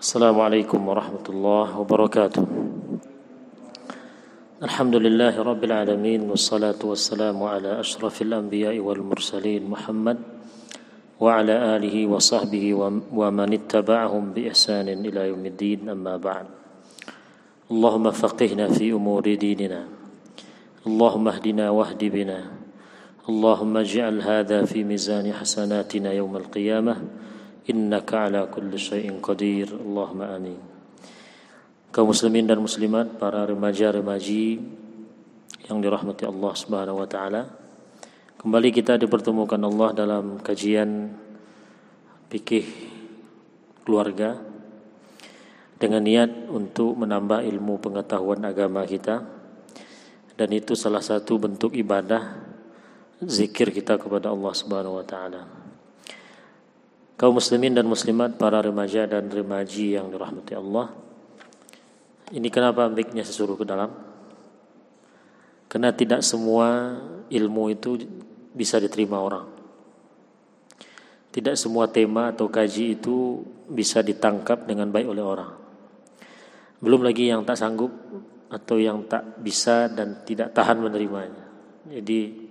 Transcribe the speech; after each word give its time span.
السلام 0.00 0.40
عليكم 0.40 0.80
ورحمة 0.88 1.26
الله 1.28 1.66
وبركاته. 1.84 2.44
الحمد 4.64 4.96
لله 4.96 5.34
رب 5.36 5.60
العالمين 5.64 6.24
والصلاة 6.24 6.80
والسلام 6.80 7.36
على 7.36 7.80
أشرف 7.80 8.22
الأنبياء 8.22 8.80
والمرسلين 8.80 9.68
محمد 9.68 10.18
وعلى 11.20 11.76
آله 11.76 11.96
وصحبه 12.06 12.64
ومن 13.12 13.48
اتبعهم 13.52 14.24
بإحسان 14.32 14.88
إلى 14.88 15.20
يوم 15.36 15.44
الدين. 15.46 15.92
أما 15.92 16.16
بعد 16.16 16.46
اللهم 17.68 18.10
فقهنا 18.10 18.72
في 18.72 18.96
أمور 18.96 19.24
ديننا 19.36 19.84
اللهم 20.88 21.28
اهدنا 21.28 21.70
واهد 21.70 22.02
بنا 22.04 22.40
اللهم 23.28 23.76
اجعل 23.76 24.16
هذا 24.24 24.64
في 24.64 24.80
ميزان 24.80 25.28
حسناتنا 25.28 26.12
يوم 26.12 26.36
القيامة 26.36 26.96
innaka 27.70 28.26
ala 28.26 28.50
kulli 28.50 28.74
syai'in 28.74 29.22
qadir. 29.22 29.70
Allahumma 29.70 30.34
amin. 30.34 30.58
Kaum 31.94 32.10
muslimin 32.10 32.46
dan 32.46 32.58
muslimat 32.58 33.18
para 33.18 33.46
remaja-remaji 33.46 34.44
yang 35.70 35.78
dirahmati 35.78 36.26
Allah 36.26 36.52
Subhanahu 36.54 37.02
wa 37.02 37.08
taala. 37.10 37.42
Kembali 38.38 38.68
kita 38.74 38.98
dipertemukan 38.98 39.58
Allah 39.58 39.90
dalam 39.94 40.24
kajian 40.42 41.14
fikih 42.30 42.66
keluarga 43.86 44.38
dengan 45.78 46.02
niat 46.02 46.50
untuk 46.50 46.94
menambah 46.98 47.42
ilmu 47.46 47.78
pengetahuan 47.78 48.42
agama 48.46 48.86
kita. 48.86 49.22
Dan 50.34 50.48
itu 50.56 50.72
salah 50.72 51.04
satu 51.04 51.36
bentuk 51.36 51.76
ibadah 51.76 52.38
zikir 53.20 53.74
kita 53.74 54.00
kepada 54.00 54.32
Allah 54.32 54.52
Subhanahu 54.56 54.96
wa 54.96 55.04
taala 55.04 55.59
kaum 57.20 57.36
muslimin 57.36 57.76
dan 57.76 57.84
muslimat, 57.84 58.40
para 58.40 58.64
remaja 58.64 59.04
dan 59.04 59.28
remaji 59.28 60.00
yang 60.00 60.08
dirahmati 60.08 60.56
Allah. 60.56 60.88
Ini 62.32 62.48
kenapa 62.48 62.88
mic-nya 62.88 63.28
saya 63.28 63.36
suruh 63.36 63.60
ke 63.60 63.68
dalam? 63.68 63.92
Karena 65.68 65.92
tidak 65.92 66.24
semua 66.24 66.96
ilmu 67.28 67.76
itu 67.76 68.00
bisa 68.56 68.80
diterima 68.80 69.20
orang. 69.20 69.44
Tidak 71.28 71.60
semua 71.60 71.92
tema 71.92 72.32
atau 72.32 72.48
kaji 72.48 72.96
itu 72.96 73.44
bisa 73.68 74.00
ditangkap 74.00 74.64
dengan 74.64 74.88
baik 74.88 75.12
oleh 75.12 75.20
orang. 75.20 75.52
Belum 76.80 77.04
lagi 77.04 77.28
yang 77.28 77.44
tak 77.44 77.60
sanggup 77.60 77.92
atau 78.48 78.80
yang 78.80 79.04
tak 79.04 79.44
bisa 79.44 79.92
dan 79.92 80.24
tidak 80.24 80.56
tahan 80.56 80.80
menerimanya. 80.80 81.44
Jadi 81.84 82.48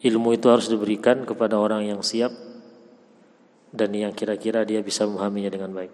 ilmu 0.00 0.32
itu 0.32 0.48
harus 0.48 0.66
diberikan 0.72 1.28
kepada 1.28 1.60
orang 1.60 1.84
yang 1.84 2.00
siap 2.00 2.45
dan 3.76 3.92
yang 3.92 4.16
kira-kira 4.16 4.64
dia 4.64 4.80
bisa 4.80 5.04
memahaminya 5.04 5.52
dengan 5.52 5.70
baik. 5.76 5.92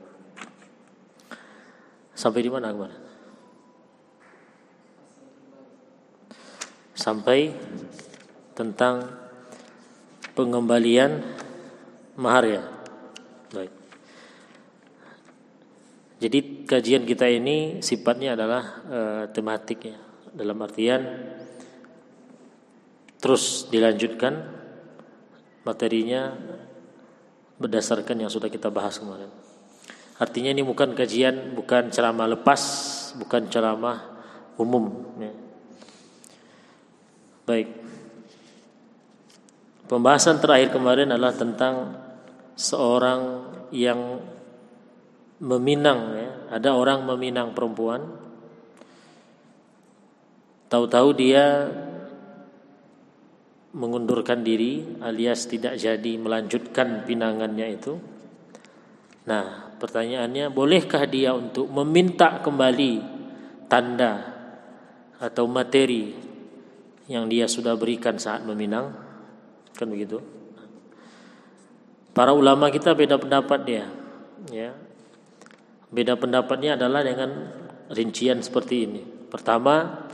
Sampai 2.14 2.40
di 2.46 2.50
mana 2.54 2.70
kemarin? 2.70 3.00
Sampai 6.94 7.50
tentang 8.54 9.10
pengembalian 10.38 11.18
mahar 12.14 12.44
ya. 12.46 12.62
Baik. 13.50 13.72
Jadi 16.22 16.38
kajian 16.62 17.02
kita 17.02 17.26
ini 17.26 17.82
sifatnya 17.82 18.38
adalah 18.38 18.62
e, 18.86 19.00
tematik 19.34 19.90
ya. 19.90 19.98
Dalam 20.32 20.56
artian 20.62 21.02
terus 23.18 23.66
dilanjutkan 23.68 24.62
materinya 25.66 26.32
berdasarkan 27.62 28.26
yang 28.26 28.30
sudah 28.30 28.50
kita 28.50 28.66
bahas 28.68 28.98
kemarin. 28.98 29.30
Artinya 30.18 30.50
ini 30.50 30.62
bukan 30.66 30.94
kajian, 30.94 31.54
bukan 31.54 31.90
ceramah 31.94 32.30
lepas, 32.30 32.62
bukan 33.18 33.46
ceramah 33.50 34.12
umum. 34.58 34.90
Ya. 35.18 35.32
Baik. 37.42 37.68
Pembahasan 39.90 40.38
terakhir 40.38 40.70
kemarin 40.70 41.10
adalah 41.10 41.34
tentang 41.34 41.98
seorang 42.54 43.50
yang 43.74 44.22
meminang. 45.42 46.00
Ya. 46.14 46.30
Ada 46.54 46.70
orang 46.76 47.02
meminang 47.02 47.50
perempuan. 47.56 48.06
Tahu-tahu 50.70 51.08
dia 51.18 51.68
mengundurkan 53.72 54.44
diri 54.44 55.00
alias 55.00 55.48
tidak 55.48 55.80
jadi 55.80 56.12
melanjutkan 56.20 57.08
pinangannya 57.08 57.68
itu. 57.72 57.96
Nah, 59.24 59.72
pertanyaannya 59.80 60.52
bolehkah 60.52 61.08
dia 61.08 61.32
untuk 61.32 61.72
meminta 61.72 62.42
kembali 62.44 62.92
tanda 63.72 64.12
atau 65.16 65.48
materi 65.48 66.12
yang 67.08 67.30
dia 67.32 67.48
sudah 67.48 67.72
berikan 67.78 68.20
saat 68.20 68.44
meminang? 68.44 68.92
Kan 69.72 69.88
begitu. 69.88 70.20
Para 72.12 72.36
ulama 72.36 72.68
kita 72.68 72.92
beda 72.92 73.16
pendapat 73.16 73.60
dia, 73.64 73.88
ya. 74.52 74.76
Beda 75.88 76.12
pendapatnya 76.16 76.76
adalah 76.76 77.00
dengan 77.00 77.48
rincian 77.88 78.44
seperti 78.44 78.84
ini. 78.84 79.02
Pertama, 79.32 80.04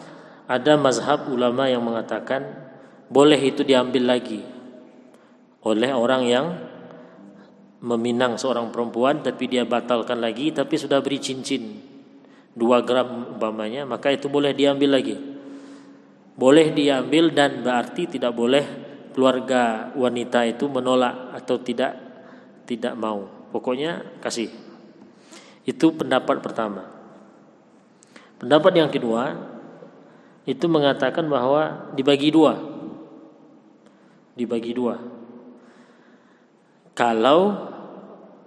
ada 0.47 0.79
mazhab 0.79 1.27
ulama 1.27 1.67
yang 1.67 1.83
mengatakan 1.83 2.68
boleh 3.09 3.41
itu 3.41 3.65
diambil 3.65 4.17
lagi 4.17 4.41
oleh 5.65 5.91
orang 5.93 6.23
yang 6.29 6.47
meminang 7.79 8.37
seorang 8.37 8.71
perempuan 8.75 9.21
tapi 9.25 9.49
dia 9.49 9.65
batalkan 9.65 10.19
lagi 10.19 10.51
tapi 10.51 10.75
sudah 10.77 10.99
beri 11.01 11.19
cincin 11.23 11.89
dua 12.59 12.83
gram 12.83 13.39
umpamanya 13.39 13.87
maka 13.87 14.11
itu 14.11 14.27
boleh 14.27 14.51
diambil 14.51 14.99
lagi. 14.99 15.17
Boleh 16.39 16.75
diambil 16.75 17.35
dan 17.35 17.63
berarti 17.63 18.11
tidak 18.11 18.35
boleh 18.35 18.63
keluarga 19.15 19.95
wanita 19.95 20.47
itu 20.47 20.67
menolak 20.67 21.35
atau 21.39 21.59
tidak 21.63 21.95
tidak 22.67 22.95
mau. 22.99 23.27
Pokoknya 23.55 24.19
kasih. 24.23 24.51
Itu 25.67 25.95
pendapat 25.95 26.43
pertama. 26.43 26.87
Pendapat 28.39 28.73
yang 28.75 28.91
kedua 28.91 29.35
itu 30.47 30.67
mengatakan 30.71 31.27
bahwa 31.27 31.91
dibagi 31.95 32.31
dua 32.31 32.78
dibagi 34.39 34.71
dua. 34.71 34.95
Kalau 36.95 37.41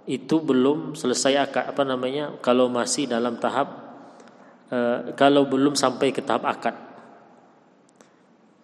itu 0.08 0.40
belum 0.40 0.96
selesai 0.96 1.36
akad 1.36 1.64
apa 1.76 1.82
namanya? 1.84 2.32
Kalau 2.40 2.72
masih 2.72 3.04
dalam 3.04 3.36
tahap 3.36 3.68
e, 4.72 4.78
kalau 5.12 5.44
belum 5.44 5.76
sampai 5.76 6.08
ke 6.16 6.24
tahap 6.24 6.48
akad. 6.48 6.76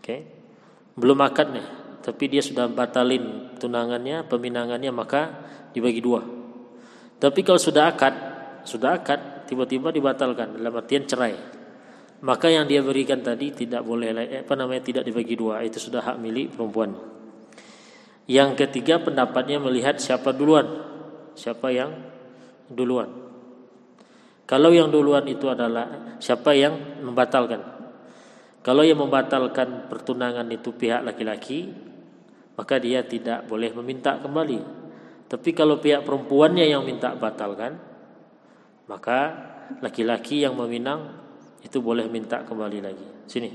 Oke. 0.00 0.02
Okay? 0.02 0.20
Belum 0.98 1.20
akad 1.22 1.54
nih, 1.54 1.66
tapi 2.02 2.26
dia 2.26 2.42
sudah 2.42 2.66
batalin 2.66 3.54
tunangannya, 3.60 4.26
peminangannya 4.26 4.90
maka 4.90 5.30
dibagi 5.70 6.02
dua. 6.02 6.26
Tapi 7.22 7.40
kalau 7.46 7.60
sudah 7.60 7.94
akad, 7.94 8.14
sudah 8.66 8.98
akad 8.98 9.46
tiba-tiba 9.46 9.94
dibatalkan 9.94 10.58
dalam 10.58 10.74
artian 10.74 11.06
cerai 11.06 11.58
maka 12.18 12.50
yang 12.50 12.66
dia 12.66 12.82
berikan 12.82 13.22
tadi 13.22 13.54
tidak 13.54 13.86
boleh 13.86 14.10
eh, 14.10 14.42
apa 14.42 14.54
namanya 14.58 14.82
tidak 14.82 15.02
dibagi 15.06 15.38
dua 15.38 15.62
itu 15.62 15.78
sudah 15.78 16.02
hak 16.02 16.16
milik 16.18 16.50
perempuan 16.50 16.90
yang 18.28 18.52
ketiga 18.52 19.00
pendapatnya 19.00 19.56
melihat 19.56 19.96
siapa 19.96 20.36
duluan, 20.36 20.68
siapa 21.32 21.72
yang 21.72 21.96
duluan. 22.68 23.08
Kalau 24.44 24.68
yang 24.68 24.92
duluan 24.92 25.24
itu 25.28 25.48
adalah 25.48 26.16
siapa 26.20 26.52
yang 26.52 27.00
membatalkan. 27.00 27.80
Kalau 28.60 28.84
yang 28.84 29.00
membatalkan 29.00 29.88
pertunangan 29.88 30.44
itu 30.52 30.76
pihak 30.76 31.00
laki-laki, 31.08 31.72
maka 32.52 32.76
dia 32.76 33.00
tidak 33.00 33.48
boleh 33.48 33.72
meminta 33.80 34.20
kembali. 34.20 34.60
Tapi 35.28 35.50
kalau 35.56 35.80
pihak 35.80 36.04
perempuannya 36.04 36.68
yang 36.68 36.84
minta 36.84 37.16
batalkan, 37.16 37.80
maka 38.88 39.20
laki-laki 39.80 40.44
yang 40.44 40.56
meminang 40.56 41.16
itu 41.64 41.80
boleh 41.80 42.08
minta 42.12 42.44
kembali 42.44 42.78
lagi. 42.84 43.06
Sini, 43.24 43.50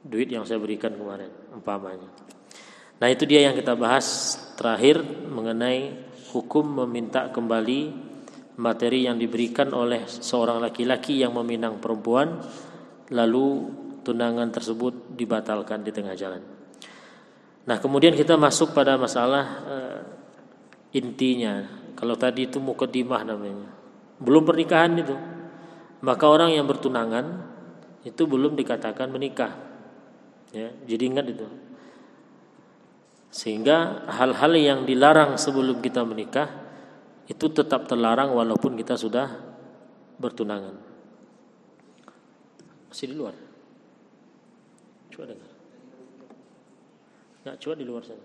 duit 0.00 0.32
yang 0.32 0.48
saya 0.48 0.60
berikan 0.60 0.92
kemarin, 0.96 1.28
umpamanya. 1.52 2.08
Nah 3.00 3.08
itu 3.08 3.24
dia 3.24 3.48
yang 3.48 3.56
kita 3.56 3.72
bahas 3.80 4.36
terakhir 4.60 5.00
mengenai 5.32 5.96
hukum 6.36 6.84
meminta 6.84 7.32
kembali 7.32 7.80
materi 8.60 9.08
yang 9.08 9.16
diberikan 9.16 9.72
oleh 9.72 10.04
seorang 10.04 10.60
laki-laki 10.60 11.16
yang 11.16 11.32
meminang 11.32 11.80
perempuan 11.80 12.44
lalu 13.08 13.72
tunangan 14.04 14.52
tersebut 14.52 15.16
dibatalkan 15.16 15.80
di 15.80 15.90
tengah 15.96 16.12
jalan. 16.12 16.44
Nah 17.64 17.76
kemudian 17.80 18.12
kita 18.12 18.36
masuk 18.36 18.76
pada 18.76 19.00
masalah 19.00 19.44
uh, 19.64 20.00
intinya. 20.92 21.80
Kalau 21.96 22.16
tadi 22.16 22.48
itu 22.48 22.56
mukodimah 22.56 23.28
namanya, 23.28 23.68
belum 24.16 24.48
pernikahan 24.48 24.96
itu, 24.96 25.12
maka 26.00 26.24
orang 26.24 26.56
yang 26.56 26.64
bertunangan 26.64 27.44
itu 28.08 28.24
belum 28.24 28.56
dikatakan 28.56 29.12
menikah. 29.12 29.52
Ya, 30.56 30.72
jadi 30.88 31.02
ingat 31.12 31.28
itu. 31.28 31.44
Sehingga 33.30 34.10
hal-hal 34.10 34.52
yang 34.58 34.80
dilarang 34.82 35.38
sebelum 35.38 35.78
kita 35.78 36.02
menikah 36.02 36.50
itu 37.30 37.46
tetap 37.46 37.86
terlarang 37.86 38.34
walaupun 38.34 38.74
kita 38.74 38.98
sudah 38.98 39.30
bertunangan. 40.18 40.74
Masih 42.90 43.06
di 43.06 43.14
luar. 43.14 43.38
Coba 45.14 45.30
dengar. 45.30 45.50
Nggak, 47.46 47.56
coba 47.62 47.74
di 47.78 47.84
luar 47.86 48.02
sana. 48.02 48.24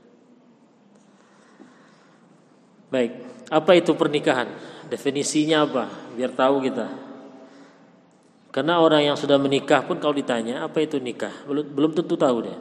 Baik, 2.90 3.12
apa 3.50 3.72
itu 3.78 3.92
pernikahan? 3.94 4.50
Definisinya 4.90 5.70
apa? 5.70 5.86
Biar 6.18 6.34
tahu 6.34 6.66
kita. 6.66 6.88
Karena 8.50 8.80
orang 8.80 9.04
yang 9.04 9.18
sudah 9.20 9.38
menikah 9.38 9.84
pun 9.84 10.00
kalau 10.00 10.16
ditanya 10.16 10.66
apa 10.66 10.80
itu 10.82 10.96
nikah, 10.96 11.44
belum 11.46 11.76
belum 11.76 11.92
tentu 11.92 12.16
tahu 12.16 12.38
deh. 12.42 12.58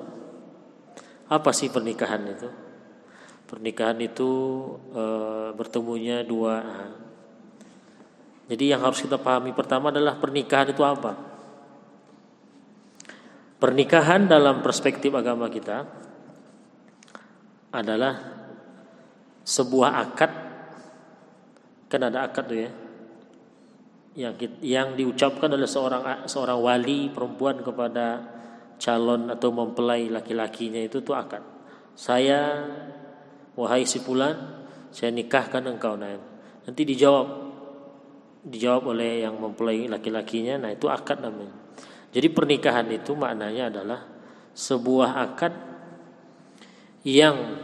Apa 1.28 1.50
sih 1.56 1.72
pernikahan 1.72 2.22
itu? 2.28 2.48
Pernikahan 3.48 3.96
itu 4.00 4.30
e, 4.92 5.04
bertemunya 5.56 6.20
dua. 6.24 6.60
Jadi 8.44 8.64
yang 8.68 8.84
harus 8.84 9.00
kita 9.00 9.16
pahami 9.16 9.56
pertama 9.56 9.88
adalah 9.88 10.20
pernikahan 10.20 10.72
itu 10.72 10.84
apa? 10.84 11.16
Pernikahan 13.56 14.28
dalam 14.28 14.60
perspektif 14.60 15.08
agama 15.16 15.48
kita 15.48 15.88
adalah 17.72 18.20
sebuah 19.44 19.90
akad 20.04 20.32
kan 21.88 22.00
ada 22.00 22.26
akad 22.28 22.44
tuh 22.48 22.58
ya 22.58 22.70
yang 24.14 24.34
yang 24.62 24.88
diucapkan 24.94 25.50
oleh 25.50 25.66
seorang 25.66 26.26
seorang 26.30 26.58
wali 26.62 27.10
perempuan 27.10 27.60
kepada 27.60 28.33
calon 28.80 29.30
atau 29.30 29.48
mempelai 29.54 30.10
laki-lakinya 30.10 30.80
itu 30.82 31.00
tuh 31.00 31.14
akad. 31.16 31.42
Saya 31.94 32.66
wahai 33.54 33.86
si 33.86 34.02
fulan 34.02 34.66
saya 34.94 35.10
nikahkan 35.10 35.62
engkau 35.66 35.98
nah 35.98 36.14
nanti 36.66 36.82
dijawab. 36.86 37.42
Dijawab 38.44 38.92
oleh 38.92 39.24
yang 39.24 39.40
mempelai 39.40 39.88
laki-lakinya 39.88 40.60
nah 40.60 40.70
itu 40.70 40.86
akad 40.86 41.24
namanya. 41.24 41.54
Jadi 42.14 42.28
pernikahan 42.30 42.86
itu 42.92 43.16
maknanya 43.16 43.72
adalah 43.72 44.00
sebuah 44.54 45.10
akad 45.18 45.52
yang 47.02 47.58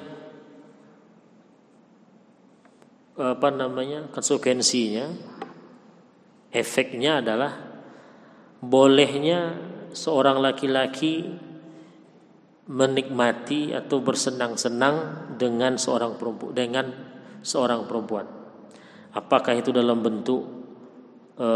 apa 3.21 3.49
namanya 3.53 4.09
konsekuensinya 4.09 5.13
efeknya 6.51 7.21
adalah 7.21 7.53
bolehnya 8.59 9.70
seorang 9.93 10.39
laki-laki 10.39 11.27
menikmati 12.71 13.75
atau 13.75 13.99
bersenang-senang 13.99 15.27
dengan 15.35 15.75
seorang 15.75 16.15
perempuan 16.15 16.55
dengan 16.55 16.87
seorang 17.43 17.83
perempuan. 17.91 18.27
Apakah 19.11 19.59
itu 19.59 19.75
dalam 19.75 19.99
bentuk 19.99 20.47
e, 21.35 21.49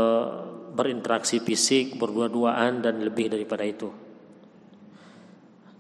berinteraksi 0.74 1.38
fisik, 1.38 1.94
berdua-duaan 1.94 2.82
dan 2.82 2.98
lebih 2.98 3.30
daripada 3.30 3.62
itu. 3.62 3.94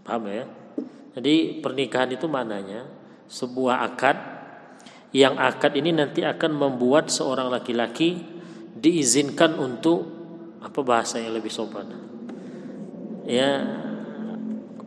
Paham 0.06 0.30
ya? 0.30 0.46
Jadi 1.18 1.58
pernikahan 1.58 2.14
itu 2.14 2.30
maknanya 2.30 2.86
sebuah 3.26 3.82
akad 3.90 4.16
yang 5.10 5.34
akad 5.38 5.74
ini 5.78 5.90
nanti 5.94 6.22
akan 6.22 6.54
membuat 6.54 7.10
seorang 7.10 7.50
laki-laki 7.50 8.22
diizinkan 8.74 9.58
untuk 9.58 10.06
apa 10.62 10.80
bahasa 10.82 11.18
yang 11.18 11.34
lebih 11.34 11.50
sopan. 11.50 12.03
Ya 13.24 13.64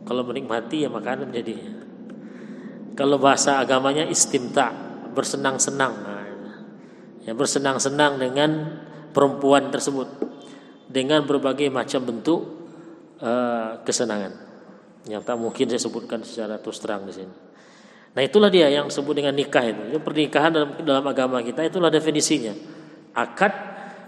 kalau 0.06 0.24
menikmati 0.24 0.86
ya 0.86 0.88
makanan 0.88 1.34
jadinya. 1.34 1.84
Kalau 2.94 3.20
bahasa 3.20 3.62
agamanya 3.62 4.08
istimta, 4.08 4.74
bersenang-senang. 5.14 5.94
Ya 7.28 7.36
bersenang-senang 7.36 8.16
dengan 8.16 8.80
perempuan 9.12 9.68
tersebut 9.68 10.08
dengan 10.88 11.28
berbagai 11.28 11.68
macam 11.68 12.00
bentuk 12.08 12.40
uh, 13.20 13.84
kesenangan 13.84 14.32
yang 15.04 15.20
tak 15.20 15.36
mungkin 15.36 15.68
saya 15.68 15.80
sebutkan 15.80 16.24
secara 16.24 16.56
terus 16.56 16.80
terang 16.80 17.04
di 17.04 17.12
sini. 17.12 17.34
Nah 18.16 18.22
itulah 18.24 18.48
dia 18.48 18.72
yang 18.72 18.88
disebut 18.88 19.12
dengan 19.12 19.36
nikah 19.36 19.64
itu. 19.68 19.82
Itu 19.92 19.98
pernikahan 20.00 20.50
dalam 20.52 20.70
dalam 20.80 21.04
agama 21.04 21.44
kita 21.44 21.68
itulah 21.68 21.92
definisinya. 21.92 22.56
Akad 23.12 23.52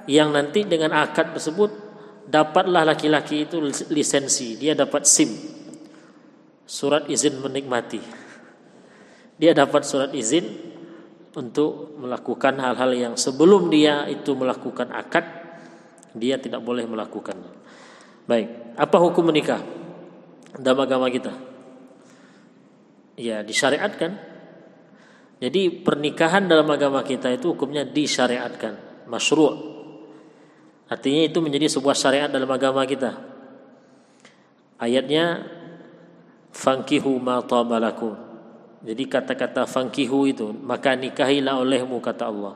yang 0.09 0.33
nanti 0.33 0.65
dengan 0.65 0.97
akad 0.97 1.37
tersebut 1.37 1.90
dapatlah 2.31 2.87
laki-laki 2.87 3.51
itu 3.51 3.59
lisensi, 3.91 4.55
dia 4.55 4.79
dapat 4.79 5.03
SIM 5.03 5.31
surat 6.71 7.11
izin 7.11 7.43
menikmati. 7.43 7.99
Dia 9.35 9.51
dapat 9.51 9.83
surat 9.83 10.15
izin 10.15 10.47
untuk 11.35 11.99
melakukan 11.99 12.63
hal-hal 12.63 12.91
yang 12.95 13.15
sebelum 13.19 13.67
dia 13.67 14.07
itu 14.07 14.39
melakukan 14.39 14.95
akad 14.95 15.27
dia 16.15 16.39
tidak 16.39 16.63
boleh 16.63 16.87
melakukannya. 16.87 17.51
Baik, 18.27 18.79
apa 18.79 18.97
hukum 18.99 19.31
menikah 19.31 19.63
dalam 20.59 20.83
agama 20.83 21.07
kita? 21.11 21.35
Ya, 23.19 23.43
disyariatkan. 23.43 24.31
Jadi 25.41 25.83
pernikahan 25.83 26.47
dalam 26.47 26.69
agama 26.69 27.01
kita 27.01 27.33
itu 27.33 27.55
hukumnya 27.57 27.87
disyariatkan, 27.87 29.07
masyru'. 29.09 29.70
Artinya 30.91 31.23
itu 31.31 31.39
menjadi 31.39 31.71
sebuah 31.71 31.95
syariat 31.95 32.27
dalam 32.27 32.51
agama 32.51 32.83
kita. 32.83 33.15
Ayatnya 34.83 35.47
Fankihu 36.51 37.23
ma 37.23 37.39
tabalakum. 37.47 38.19
Jadi 38.81 39.05
kata-kata 39.07 39.69
fankihu 39.69 40.25
itu 40.27 40.51
maka 40.51 40.97
nikahilah 40.97 41.63
olehmu 41.63 42.01
kata 42.03 42.27
Allah. 42.27 42.55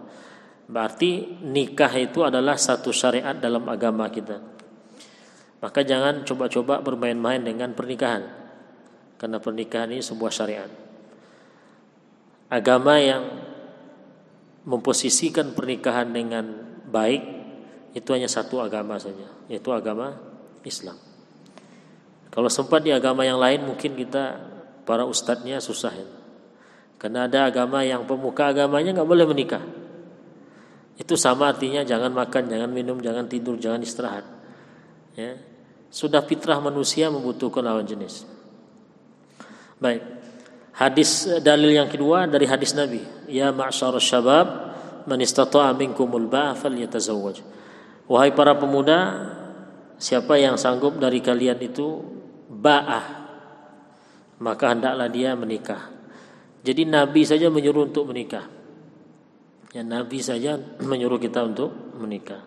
Berarti 0.64 1.40
nikah 1.44 1.92
itu 2.00 2.24
adalah 2.24 2.56
satu 2.56 2.90
syariat 2.90 3.36
dalam 3.36 3.68
agama 3.68 4.08
kita. 4.08 4.40
Maka 5.60 5.80
jangan 5.84 6.24
coba-coba 6.24 6.80
bermain-main 6.80 7.40
dengan 7.44 7.76
pernikahan. 7.76 8.24
Karena 9.20 9.38
pernikahan 9.38 9.92
ini 9.92 10.02
sebuah 10.02 10.32
syariat. 10.32 10.70
Agama 12.48 12.96
yang 13.00 13.24
memposisikan 14.64 15.52
pernikahan 15.52 16.08
dengan 16.12 16.44
baik 16.88 17.33
itu 17.94 18.10
hanya 18.10 18.26
satu 18.26 18.58
agama 18.58 18.98
saja, 18.98 19.30
yaitu 19.46 19.70
agama 19.70 20.18
Islam. 20.66 20.98
Kalau 22.34 22.50
sempat 22.50 22.82
di 22.82 22.90
agama 22.90 23.22
yang 23.22 23.38
lain 23.38 23.62
mungkin 23.62 23.94
kita 23.94 24.42
para 24.82 25.06
ustadznya 25.06 25.62
susah 25.62 25.94
ya. 25.94 26.06
Karena 26.98 27.30
ada 27.30 27.46
agama 27.46 27.86
yang 27.86 28.02
pemuka 28.02 28.50
agamanya 28.50 28.90
nggak 28.90 29.06
boleh 29.06 29.26
menikah. 29.30 29.62
Itu 30.98 31.14
sama 31.14 31.54
artinya 31.54 31.86
jangan 31.86 32.10
makan, 32.10 32.50
jangan 32.50 32.70
minum, 32.70 32.98
jangan 32.98 33.30
tidur, 33.30 33.54
jangan 33.58 33.82
istirahat. 33.82 34.26
Ya. 35.14 35.38
Sudah 35.94 36.26
fitrah 36.26 36.58
manusia 36.58 37.06
membutuhkan 37.10 37.62
lawan 37.62 37.86
jenis. 37.86 38.26
Baik. 39.78 40.02
Hadis 40.74 41.30
dalil 41.38 41.70
yang 41.70 41.86
kedua 41.86 42.26
dari 42.26 42.50
hadis 42.50 42.74
Nabi, 42.74 42.98
ya 43.30 43.54
ma'syar 43.54 43.94
syabab 44.02 44.74
man 45.06 45.22
istata'a 45.22 45.70
minkumul 45.70 46.26
ba'a 46.26 46.58
falyatazawwaj. 46.58 47.38
Wahai 48.04 48.36
para 48.36 48.56
pemuda, 48.56 49.32
siapa 49.96 50.36
yang 50.36 50.60
sanggup 50.60 51.00
dari 51.00 51.24
kalian 51.24 51.56
itu 51.64 52.04
ba'ah 52.52 53.24
maka 54.42 54.74
hendaklah 54.74 55.08
dia 55.08 55.32
menikah. 55.38 55.92
Jadi 56.64 56.88
Nabi 56.88 57.22
saja 57.22 57.52
menyuruh 57.52 57.88
untuk 57.92 58.08
menikah. 58.10 58.48
Ya 59.72 59.82
Nabi 59.84 60.18
saja 60.20 60.60
menyuruh 60.90 61.20
kita 61.20 61.44
untuk 61.44 61.70
menikah. 62.00 62.42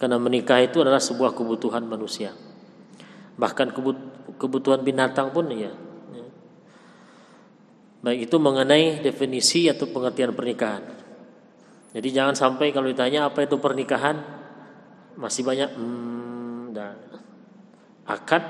Karena 0.00 0.16
menikah 0.20 0.58
itu 0.64 0.82
adalah 0.82 1.00
sebuah 1.00 1.32
kebutuhan 1.32 1.86
manusia. 1.86 2.34
Bahkan 3.34 3.74
kebutuhan 4.36 4.82
binatang 4.82 5.30
pun 5.30 5.48
ya. 5.50 5.70
ya. 6.12 6.26
Baik 8.02 8.30
itu 8.30 8.36
mengenai 8.40 9.00
definisi 9.00 9.70
atau 9.70 9.86
pengertian 9.90 10.34
pernikahan. 10.34 10.82
Jadi 11.94 12.08
jangan 12.10 12.34
sampai 12.34 12.74
kalau 12.74 12.90
ditanya 12.90 13.30
apa 13.30 13.46
itu 13.46 13.54
pernikahan 13.62 14.18
masih 15.16 15.42
banyak 15.46 15.70
hmm, 15.74 16.74
dan 16.74 16.96
akad 18.04 18.44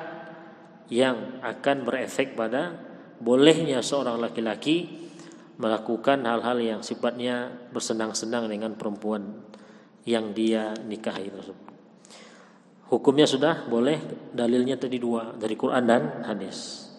yang 0.92 1.40
akan 1.40 1.76
berefek 1.87 2.37
pada 2.37 2.75
bolehnya 3.23 3.80
seorang 3.80 4.21
laki-laki 4.21 5.04
melakukan 5.56 6.26
hal-hal 6.26 6.59
yang 6.59 6.80
sifatnya 6.83 7.49
bersenang-senang 7.71 8.50
dengan 8.50 8.75
perempuan 8.75 9.44
yang 10.04 10.35
dia 10.35 10.75
nikahi 10.75 11.30
tersebut. 11.30 11.73
Hukumnya 12.90 13.25
sudah 13.25 13.64
boleh, 13.64 13.97
dalilnya 14.35 14.76
tadi 14.76 15.00
dua 15.00 15.33
dari 15.33 15.56
Quran 15.56 15.85
dan 15.88 16.02
hadis. 16.26 16.90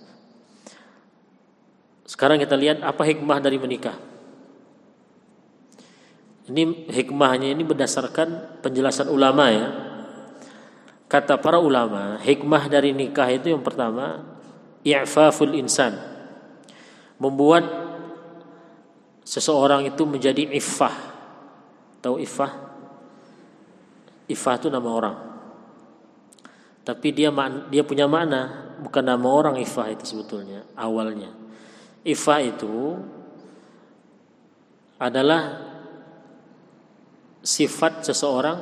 Sekarang 2.06 2.42
kita 2.42 2.58
lihat 2.58 2.82
apa 2.82 3.06
hikmah 3.06 3.38
dari 3.44 3.62
menikah. 3.62 4.15
Ini 6.46 6.94
hikmahnya 6.94 7.50
ini 7.58 7.66
berdasarkan 7.66 8.62
penjelasan 8.62 9.10
ulama 9.10 9.50
ya. 9.50 9.68
Kata 11.10 11.42
para 11.42 11.58
ulama, 11.58 12.22
hikmah 12.22 12.70
dari 12.70 12.94
nikah 12.94 13.30
itu 13.30 13.54
yang 13.54 13.62
pertama, 13.66 14.22
i'faful 14.86 15.54
insan. 15.58 15.98
Membuat 17.18 17.66
seseorang 19.26 19.90
itu 19.90 20.06
menjadi 20.06 20.46
iffah, 20.54 21.16
Tahu 22.06 22.22
ifah? 22.22 22.54
Ifah 24.30 24.54
itu 24.62 24.70
nama 24.70 24.90
orang. 24.94 25.18
Tapi 26.86 27.10
dia 27.10 27.34
dia 27.74 27.82
punya 27.82 28.06
makna, 28.06 28.70
bukan 28.78 29.02
nama 29.02 29.26
orang 29.26 29.58
ifah 29.58 29.90
itu 29.90 30.06
sebetulnya 30.06 30.62
awalnya. 30.78 31.34
Ifah 32.06 32.46
itu 32.46 33.02
adalah 35.02 35.65
sifat 37.46 38.02
seseorang 38.02 38.58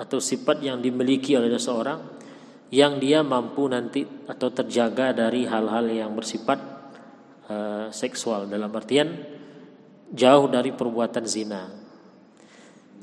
atau 0.00 0.16
sifat 0.16 0.64
yang 0.64 0.80
dimiliki 0.80 1.36
oleh 1.36 1.52
seseorang 1.52 2.00
yang 2.72 2.96
dia 2.96 3.20
mampu 3.20 3.68
nanti 3.68 4.00
atau 4.24 4.48
terjaga 4.48 5.12
dari 5.12 5.44
hal-hal 5.44 5.84
yang 5.92 6.16
bersifat 6.16 6.56
uh, 7.52 7.92
seksual 7.92 8.48
dalam 8.48 8.72
artian 8.72 9.12
jauh 10.08 10.48
dari 10.48 10.72
perbuatan 10.72 11.24
zina. 11.28 11.68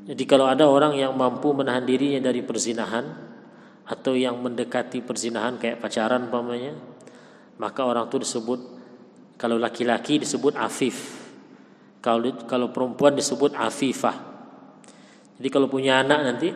Jadi 0.09 0.23
kalau 0.25 0.49
ada 0.49 0.65
orang 0.65 0.97
yang 0.97 1.13
mampu 1.13 1.53
menahan 1.53 1.85
dirinya 1.85 2.17
dari 2.17 2.41
perzinahan 2.41 3.05
atau 3.85 4.17
yang 4.17 4.41
mendekati 4.41 5.05
perzinahan 5.05 5.61
kayak 5.61 5.77
pacaran 5.77 6.25
umpamanya, 6.25 6.73
maka 7.61 7.85
orang 7.85 8.09
itu 8.09 8.17
disebut 8.25 8.59
kalau 9.37 9.61
laki-laki 9.61 10.17
disebut 10.17 10.57
afif. 10.57 11.29
Kalau 12.01 12.25
kalau 12.49 12.73
perempuan 12.73 13.13
disebut 13.13 13.53
afifah. 13.53 14.28
Jadi 15.39 15.47
kalau 15.47 15.71
punya 15.71 16.03
anak 16.03 16.19
nanti 16.27 16.49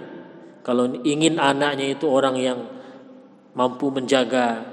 kalau 0.63 0.91
ingin 1.07 1.39
anaknya 1.39 1.95
itu 1.95 2.05
orang 2.07 2.35
yang 2.35 2.59
mampu 3.55 3.87
menjaga 3.89 4.63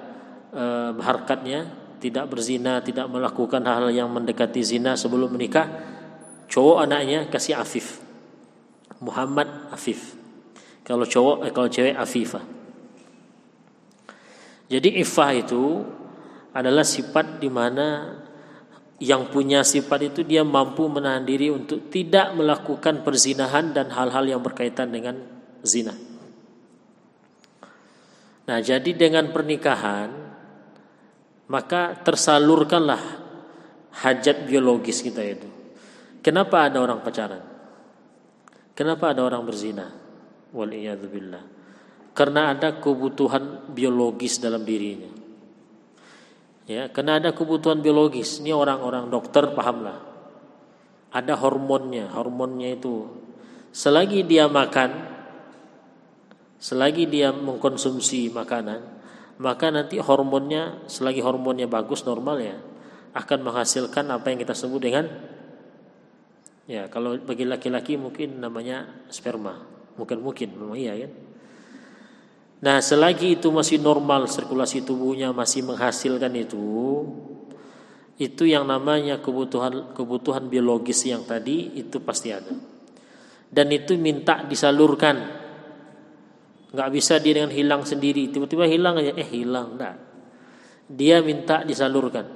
uh, 0.50 0.92
harkatnya, 0.98 1.66
tidak 2.02 2.26
berzina, 2.26 2.82
tidak 2.82 3.06
melakukan 3.06 3.62
hal 3.62 3.90
yang 3.94 4.10
mendekati 4.10 4.62
zina 4.66 4.98
sebelum 4.98 5.30
menikah, 5.34 5.66
cowok 6.50 6.84
anaknya 6.86 7.30
kasih 7.30 7.58
afif. 7.58 8.10
Muhammad 9.00 9.48
Afif. 9.72 10.12
Kalau 10.84 11.08
cowok 11.08 11.48
eh, 11.48 11.52
kalau 11.56 11.68
cewek 11.72 11.96
Afifah. 11.96 12.44
Jadi 14.70 15.02
ifah 15.02 15.30
itu 15.34 15.82
adalah 16.54 16.84
sifat 16.86 17.42
di 17.42 17.50
mana 17.50 18.19
yang 19.00 19.32
punya 19.32 19.64
sifat 19.64 20.12
itu 20.12 20.20
dia 20.20 20.44
mampu 20.44 20.84
menahan 20.84 21.24
diri 21.24 21.48
untuk 21.48 21.88
tidak 21.88 22.36
melakukan 22.36 23.00
perzinahan 23.00 23.72
dan 23.72 23.88
hal-hal 23.88 24.28
yang 24.28 24.44
berkaitan 24.44 24.92
dengan 24.92 25.16
zina. 25.64 25.96
Nah, 28.44 28.58
jadi 28.60 28.92
dengan 28.92 29.32
pernikahan 29.32 30.12
maka 31.48 31.96
tersalurkanlah 31.96 33.00
hajat 34.04 34.46
biologis 34.46 35.00
kita 35.00 35.24
itu. 35.24 35.48
Kenapa 36.20 36.68
ada 36.68 36.84
orang 36.84 37.00
pacaran? 37.00 37.42
Kenapa 38.76 39.16
ada 39.16 39.24
orang 39.24 39.42
berzina? 39.48 39.88
Waliyadzubillah. 40.52 41.44
Karena 42.12 42.52
ada 42.52 42.76
kebutuhan 42.76 43.72
biologis 43.72 44.38
dalam 44.38 44.60
dirinya. 44.60 45.19
Ya, 46.70 46.86
karena 46.86 47.18
ada 47.18 47.34
kebutuhan 47.34 47.82
biologis. 47.82 48.38
Ini 48.38 48.54
orang-orang 48.54 49.10
dokter 49.10 49.42
pahamlah. 49.58 50.06
Ada 51.10 51.34
hormonnya, 51.34 52.06
hormonnya 52.14 52.78
itu. 52.78 53.10
Selagi 53.74 54.22
dia 54.22 54.46
makan, 54.46 54.94
selagi 56.62 57.10
dia 57.10 57.34
mengkonsumsi 57.34 58.30
makanan, 58.30 58.86
maka 59.42 59.74
nanti 59.74 59.98
hormonnya, 59.98 60.86
selagi 60.86 61.18
hormonnya 61.18 61.66
bagus 61.66 62.06
normal 62.06 62.38
ya, 62.38 62.54
akan 63.18 63.38
menghasilkan 63.50 64.06
apa 64.06 64.30
yang 64.30 64.38
kita 64.38 64.54
sebut 64.54 64.78
dengan 64.78 65.06
Ya, 66.70 66.86
kalau 66.86 67.18
bagi 67.18 67.42
laki-laki 67.42 67.98
mungkin 67.98 68.38
namanya 68.38 68.86
sperma. 69.10 69.58
Mungkin 69.98 70.22
mungkin 70.22 70.54
memang 70.54 70.78
iya 70.78 70.94
kan. 71.02 71.12
Nah, 72.60 72.84
selagi 72.84 73.40
itu 73.40 73.48
masih 73.48 73.80
normal 73.80 74.28
sirkulasi 74.28 74.84
tubuhnya 74.84 75.32
masih 75.32 75.64
menghasilkan 75.64 76.28
itu, 76.36 76.60
itu 78.20 78.44
yang 78.44 78.68
namanya 78.68 79.16
kebutuhan 79.16 79.96
kebutuhan 79.96 80.44
biologis 80.44 81.08
yang 81.08 81.24
tadi 81.24 81.72
itu 81.80 82.04
pasti 82.04 82.28
ada. 82.36 82.52
Dan 83.48 83.66
itu 83.72 83.96
minta 83.96 84.44
disalurkan. 84.44 85.40
Nggak 86.70 86.90
bisa 86.92 87.16
dia 87.18 87.40
dengan 87.40 87.50
hilang 87.50 87.82
sendiri. 87.82 88.28
Tiba-tiba 88.28 88.68
hilang 88.68 89.00
aja, 89.00 89.16
eh 89.16 89.26
hilang, 89.26 89.74
enggak. 89.74 89.96
Dia 90.86 91.24
minta 91.24 91.64
disalurkan. 91.64 92.28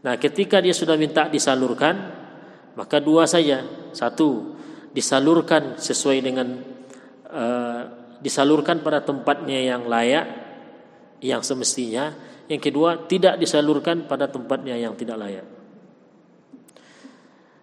Nah, 0.00 0.16
ketika 0.16 0.64
dia 0.64 0.72
sudah 0.72 0.96
minta 0.96 1.28
disalurkan, 1.28 1.94
maka 2.74 2.98
dua 2.98 3.28
saja. 3.28 3.62
Satu, 3.92 4.56
disalurkan 4.96 5.76
sesuai 5.76 6.18
dengan 6.24 6.56
uh, 7.30 7.99
disalurkan 8.20 8.84
pada 8.84 9.00
tempatnya 9.00 9.58
yang 9.60 9.88
layak, 9.88 10.26
yang 11.24 11.40
semestinya. 11.44 12.12
Yang 12.46 12.70
kedua, 12.70 13.06
tidak 13.08 13.38
disalurkan 13.40 14.06
pada 14.10 14.28
tempatnya 14.28 14.76
yang 14.76 14.94
tidak 14.94 15.16
layak. 15.18 15.46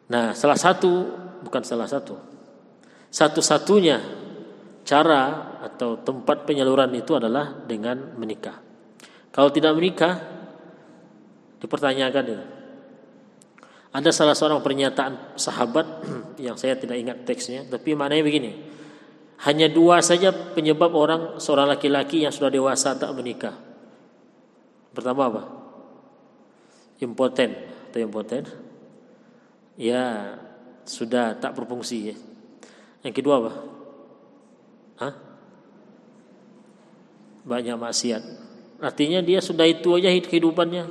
Nah, 0.07 0.31
salah 0.31 0.55
satu 0.55 0.91
bukan 1.43 1.63
salah 1.63 1.87
satu. 1.87 2.15
Satu-satunya 3.11 3.99
cara 4.87 5.55
atau 5.63 5.99
tempat 5.99 6.47
penyaluran 6.47 6.91
itu 6.95 7.11
adalah 7.15 7.51
dengan 7.67 8.15
menikah. 8.15 8.63
Kalau 9.35 9.51
tidak 9.51 9.75
menikah, 9.75 10.15
dipertanyakan 11.59 12.23
itu 12.23 12.45
ada 13.97 14.13
salah 14.13 14.37
seorang 14.37 14.61
pernyataan 14.61 15.39
sahabat 15.39 16.05
yang 16.45 16.53
saya 16.53 16.77
tidak 16.77 17.01
ingat 17.01 17.17
teksnya, 17.25 17.65
tapi 17.65 17.97
maknanya 17.97 18.23
begini. 18.23 18.51
Hanya 19.45 19.69
dua 19.69 20.01
saja 20.01 20.33
penyebab 20.33 20.97
orang 20.97 21.37
seorang 21.37 21.69
laki-laki 21.69 22.25
yang 22.25 22.33
sudah 22.33 22.49
dewasa 22.49 22.97
tak 22.97 23.13
menikah. 23.13 23.53
Pertama 24.97 25.29
apa? 25.29 25.41
Impoten 26.97 27.53
atau 27.89 27.99
impoten? 28.01 28.49
Ya 29.77 30.33
sudah 30.89 31.37
tak 31.37 31.53
berfungsi 31.53 31.97
ya. 32.09 32.15
Yang 33.05 33.13
kedua 33.21 33.33
apa? 33.45 33.51
Hah? 34.97 35.13
Banyak 37.45 37.77
maksiat. 37.77 38.23
Artinya 38.81 39.21
dia 39.21 39.37
sudah 39.37 39.69
itu 39.69 39.93
aja 39.93 40.09
kehidupannya. 40.09 40.89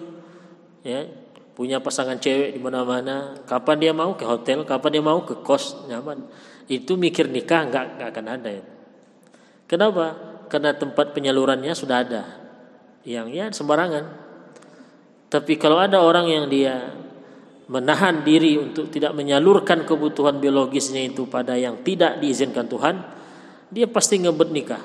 Ya, 0.86 1.10
punya 1.56 1.80
pasangan 1.80 2.20
cewek 2.20 2.52
di 2.52 2.60
mana-mana, 2.60 3.40
kapan 3.48 3.76
dia 3.80 3.92
mau 3.96 4.12
ke 4.12 4.28
hotel, 4.28 4.68
kapan 4.68 5.00
dia 5.00 5.02
mau 5.02 5.24
ke 5.24 5.40
kos 5.40 5.88
nyaman. 5.88 6.28
Itu 6.68 7.00
mikir 7.00 7.32
nikah 7.32 7.64
nggak 7.72 7.84
nggak 7.96 8.08
akan 8.12 8.26
ada 8.28 8.50
ya. 8.52 8.64
Kenapa? 9.64 10.06
Karena 10.52 10.76
tempat 10.76 11.16
penyalurannya 11.16 11.72
sudah 11.72 11.96
ada. 12.04 12.22
Yang 13.08 13.26
ya 13.32 13.44
sembarangan. 13.56 14.04
Tapi 15.32 15.56
kalau 15.56 15.80
ada 15.80 16.04
orang 16.04 16.28
yang 16.28 16.46
dia 16.52 16.92
menahan 17.66 18.22
diri 18.22 18.60
untuk 18.60 18.92
tidak 18.92 19.16
menyalurkan 19.16 19.82
kebutuhan 19.82 20.38
biologisnya 20.38 21.02
itu 21.02 21.26
pada 21.26 21.58
yang 21.58 21.82
tidak 21.82 22.22
diizinkan 22.22 22.70
Tuhan, 22.70 23.00
dia 23.72 23.90
pasti 23.90 24.22
ngebet 24.22 24.50
nikah. 24.54 24.82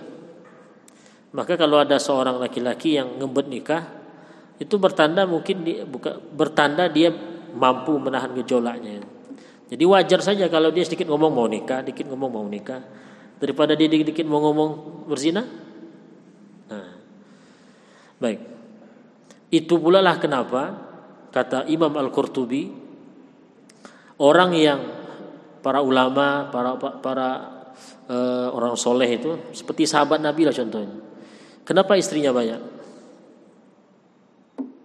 Maka 1.36 1.54
kalau 1.60 1.84
ada 1.84 2.01
seorang 2.01 2.42
laki-laki 2.42 2.98
yang 2.98 3.22
ngebet 3.22 3.48
nikah, 3.48 4.00
itu 4.62 4.77
bertanda 4.77 5.25
mungkin 5.25 5.65
dia, 5.65 5.82
buka, 5.89 6.22
bertanda 6.22 6.86
dia 6.86 7.10
mampu 7.58 7.98
menahan 7.98 8.30
gejolaknya. 8.38 9.01
Jadi 9.74 9.84
wajar 9.89 10.22
saja 10.22 10.46
kalau 10.53 10.70
dia 10.70 10.86
sedikit 10.86 11.10
ngomong 11.10 11.32
mau 11.34 11.50
nikah, 11.50 11.82
sedikit 11.82 12.06
ngomong 12.13 12.30
mau 12.30 12.46
nikah, 12.46 12.86
daripada 13.41 13.74
dia 13.74 13.89
dikit-dikit 13.89 14.22
mau 14.30 14.38
ngomong 14.38 14.70
berzina. 15.10 15.41
Nah, 16.70 16.88
baik. 18.22 18.39
Itu 19.50 19.82
pula 19.82 19.98
lah 19.98 20.22
kenapa 20.22 20.77
kata 21.34 21.65
Imam 21.65 21.91
Al-Qurtubi 21.98 22.70
orang 24.22 24.51
yang 24.53 24.80
para 25.65 25.82
ulama, 25.82 26.53
para 26.53 26.77
para 26.77 27.30
uh, 28.06 28.48
orang 28.53 28.77
soleh 28.77 29.10
itu 29.10 29.32
seperti 29.58 29.89
sahabat 29.89 30.22
Nabi 30.22 30.46
lah 30.46 30.53
contohnya. 30.53 31.01
Kenapa 31.65 31.98
istrinya 31.98 32.30
banyak? 32.30 32.71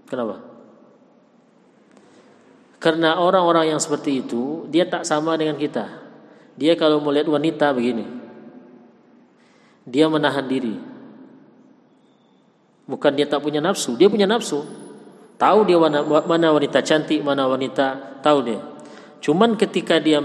Kenapa? 0.07 0.39
Karena 2.79 3.19
orang-orang 3.19 3.75
yang 3.75 3.81
seperti 3.83 4.23
itu 4.23 4.71
dia 4.71 4.87
tak 4.87 5.03
sama 5.03 5.35
dengan 5.35 5.59
kita. 5.59 6.07
Dia 6.57 6.79
kalau 6.79 7.03
melihat 7.03 7.29
wanita 7.29 7.75
begini, 7.75 8.07
dia 9.85 10.07
menahan 10.09 10.47
diri. 10.47 10.79
Bukan 12.87 13.13
dia 13.19 13.27
tak 13.27 13.43
punya 13.43 13.59
nafsu, 13.59 13.99
dia 13.99 14.07
punya 14.07 14.25
nafsu. 14.25 14.63
Tahu 15.37 15.69
dia 15.69 15.77
mana, 15.77 16.49
wanita 16.55 16.81
cantik, 16.81 17.21
mana 17.21 17.45
wanita, 17.45 18.23
tahu 18.25 18.39
dia. 18.47 18.61
Cuman 19.21 19.59
ketika 19.59 20.01
dia 20.01 20.23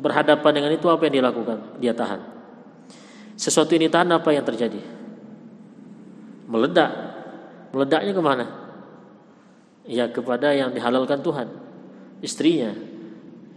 berhadapan 0.00 0.50
dengan 0.56 0.70
itu 0.74 0.88
apa 0.90 1.06
yang 1.06 1.14
dia 1.20 1.24
lakukan? 1.28 1.58
Dia 1.78 1.92
tahan. 1.94 2.20
Sesuatu 3.38 3.70
ini 3.76 3.86
tahan 3.86 4.10
apa 4.10 4.34
yang 4.34 4.42
terjadi? 4.42 4.82
Meledak. 6.50 6.90
Meledaknya 7.70 8.12
ke 8.16 8.22
mana? 8.24 8.61
Ya 9.86 10.10
kepada 10.10 10.54
yang 10.54 10.70
dihalalkan 10.70 11.22
Tuhan 11.22 11.48
istrinya 12.22 12.70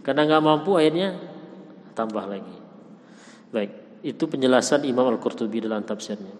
karena 0.06 0.22
nggak 0.22 0.42
mampu 0.42 0.78
akhirnya 0.78 1.18
tambah 1.98 2.22
lagi. 2.30 2.56
Baik, 3.50 4.04
itu 4.06 4.24
penjelasan 4.30 4.86
Imam 4.86 5.10
Al-Qurtubi 5.10 5.64
dalam 5.64 5.82
tafsirnya. 5.82 6.30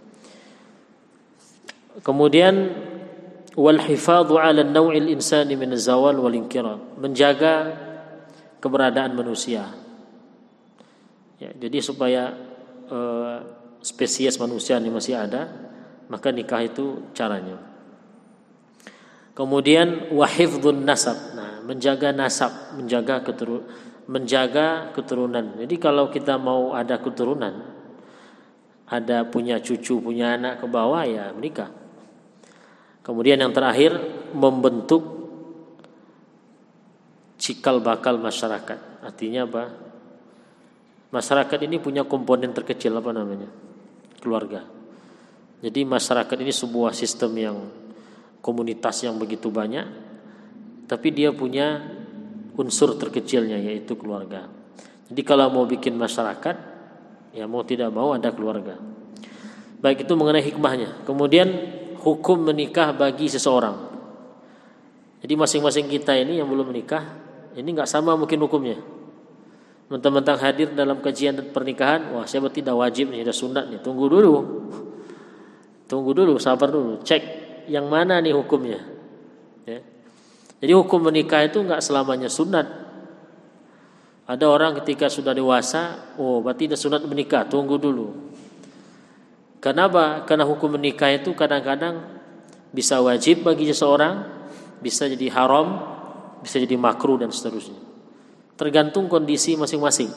Kemudian 2.04 2.54
wal 3.58 3.80
hifadhu 3.82 4.38
'ala 4.38 4.62
an-naw'il 4.62 5.10
insani 5.10 5.58
min 5.58 5.74
zawal 5.74 6.14
wal. 6.20 6.36
Menjaga 7.00 7.74
keberadaan 8.62 9.18
manusia. 9.18 9.66
Ya, 11.42 11.50
jadi 11.50 11.82
supaya 11.82 12.38
uh, 12.86 13.42
spesies 13.82 14.38
manusia 14.38 14.78
ini 14.78 14.94
masih 14.94 15.18
ada, 15.18 15.50
maka 16.06 16.30
nikah 16.30 16.62
itu 16.62 17.10
caranya. 17.18 17.58
Kemudian 19.36 20.16
wahifdun 20.16 20.88
nasab. 20.88 21.36
Nah, 21.36 21.60
menjaga 21.60 22.08
nasab, 22.08 22.72
menjaga 22.72 23.20
menjaga 24.08 24.96
keturunan. 24.96 25.60
Jadi 25.60 25.76
kalau 25.76 26.08
kita 26.08 26.40
mau 26.40 26.72
ada 26.72 26.96
keturunan, 26.96 27.52
ada 28.88 29.28
punya 29.28 29.60
cucu, 29.60 30.00
punya 30.00 30.40
anak 30.40 30.64
ke 30.64 30.66
bawah 30.70 31.04
ya 31.04 31.36
menikah. 31.36 31.68
Kemudian 33.04 33.38
yang 33.38 33.52
terakhir 33.52 33.92
membentuk 34.32 35.04
cikal 37.36 37.84
bakal 37.84 38.18
masyarakat. 38.18 39.04
Artinya 39.04 39.46
apa? 39.46 39.64
Masyarakat 41.12 41.58
ini 41.70 41.76
punya 41.78 42.02
komponen 42.02 42.50
terkecil 42.50 42.90
apa 42.96 43.12
namanya? 43.14 43.46
Keluarga. 44.18 44.66
Jadi 45.62 45.86
masyarakat 45.86 46.36
ini 46.42 46.50
sebuah 46.50 46.90
sistem 46.96 47.32
yang 47.38 47.56
komunitas 48.46 49.02
yang 49.02 49.18
begitu 49.18 49.50
banyak, 49.50 49.82
tapi 50.86 51.10
dia 51.10 51.34
punya 51.34 51.82
unsur 52.54 52.94
terkecilnya 52.94 53.58
yaitu 53.58 53.98
keluarga. 53.98 54.46
Jadi 55.10 55.22
kalau 55.26 55.50
mau 55.50 55.66
bikin 55.66 55.98
masyarakat, 55.98 56.56
ya 57.34 57.50
mau 57.50 57.66
tidak 57.66 57.90
mau 57.90 58.14
ada 58.14 58.30
keluarga. 58.30 58.78
Baik 59.82 60.06
itu 60.06 60.14
mengenai 60.14 60.46
hikmahnya. 60.46 61.02
Kemudian 61.02 61.46
hukum 62.06 62.46
menikah 62.46 62.94
bagi 62.94 63.26
seseorang. 63.26 63.98
Jadi 65.26 65.34
masing-masing 65.34 65.90
kita 65.90 66.14
ini 66.14 66.38
yang 66.38 66.46
belum 66.46 66.70
menikah, 66.70 67.02
ini 67.58 67.66
nggak 67.66 67.90
sama 67.90 68.14
mungkin 68.14 68.38
hukumnya. 68.46 68.78
Mentang-mentang 69.86 70.38
hadir 70.38 70.70
dalam 70.74 70.98
kajian 71.02 71.50
pernikahan, 71.50 72.14
wah 72.14 72.26
saya 72.26 72.46
tidak 72.50 72.74
wajib 72.74 73.10
nih, 73.10 73.22
sudah 73.22 73.36
sunat 73.36 73.64
nih. 73.70 73.80
Tunggu 73.82 74.06
dulu, 74.10 74.34
tunggu 75.86 76.10
dulu, 76.14 76.34
sabar 76.42 76.70
dulu, 76.70 77.02
cek 77.06 77.45
yang 77.66 77.86
mana 77.90 78.18
nih 78.22 78.34
hukumnya. 78.34 78.80
Ya. 79.66 79.82
Jadi 80.62 80.72
hukum 80.72 81.04
menikah 81.04 81.44
itu 81.44 81.60
nggak 81.60 81.82
selamanya 81.84 82.30
sunat. 82.32 82.64
Ada 84.26 84.46
orang 84.50 84.74
ketika 84.82 85.06
sudah 85.06 85.30
dewasa, 85.30 86.14
oh 86.18 86.42
berarti 86.42 86.66
tidak 86.66 86.82
sunat 86.82 87.02
menikah, 87.06 87.46
tunggu 87.46 87.78
dulu. 87.78 88.34
Kenapa? 89.62 90.26
Karena 90.26 90.42
hukum 90.42 90.74
menikah 90.74 91.14
itu 91.14 91.30
kadang-kadang 91.34 92.02
bisa 92.74 92.98
wajib 92.98 93.46
bagi 93.46 93.70
seseorang, 93.70 94.26
bisa 94.82 95.06
jadi 95.06 95.30
haram, 95.30 95.78
bisa 96.42 96.58
jadi 96.58 96.74
makruh 96.74 97.22
dan 97.22 97.30
seterusnya. 97.30 97.78
Tergantung 98.58 99.06
kondisi 99.06 99.54
masing-masing. 99.54 100.10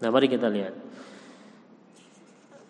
Nah, 0.00 0.08
mari 0.08 0.30
kita 0.30 0.48
lihat. 0.48 0.74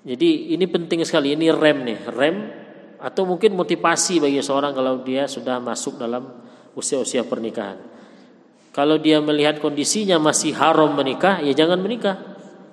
Jadi 0.05 0.53
ini 0.53 0.67
penting 0.69 1.01
sekali, 1.07 1.33
ini 1.33 1.49
rem 1.49 1.79
nih, 1.87 1.99
rem 2.13 2.64
atau 3.01 3.23
mungkin 3.29 3.55
motivasi 3.55 4.23
bagi 4.23 4.41
seorang 4.41 4.73
kalau 4.75 5.01
dia 5.03 5.27
sudah 5.27 5.59
masuk 5.63 5.99
dalam 5.99 6.27
usia-usia 6.75 7.23
pernikahan. 7.25 7.79
Kalau 8.75 8.99
dia 8.99 9.23
melihat 9.23 9.63
kondisinya 9.63 10.19
masih 10.19 10.51
haram 10.59 10.91
menikah, 10.99 11.39
ya 11.39 11.55
jangan 11.55 11.79
menikah. 11.79 12.19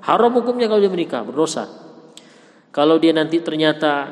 Haram 0.02 0.34
hukumnya 0.34 0.66
kalau 0.66 0.82
dia 0.82 0.90
menikah, 0.90 1.22
berdosa. 1.22 1.70
Kalau 2.74 2.98
dia 2.98 3.14
nanti 3.14 3.38
ternyata 3.46 4.10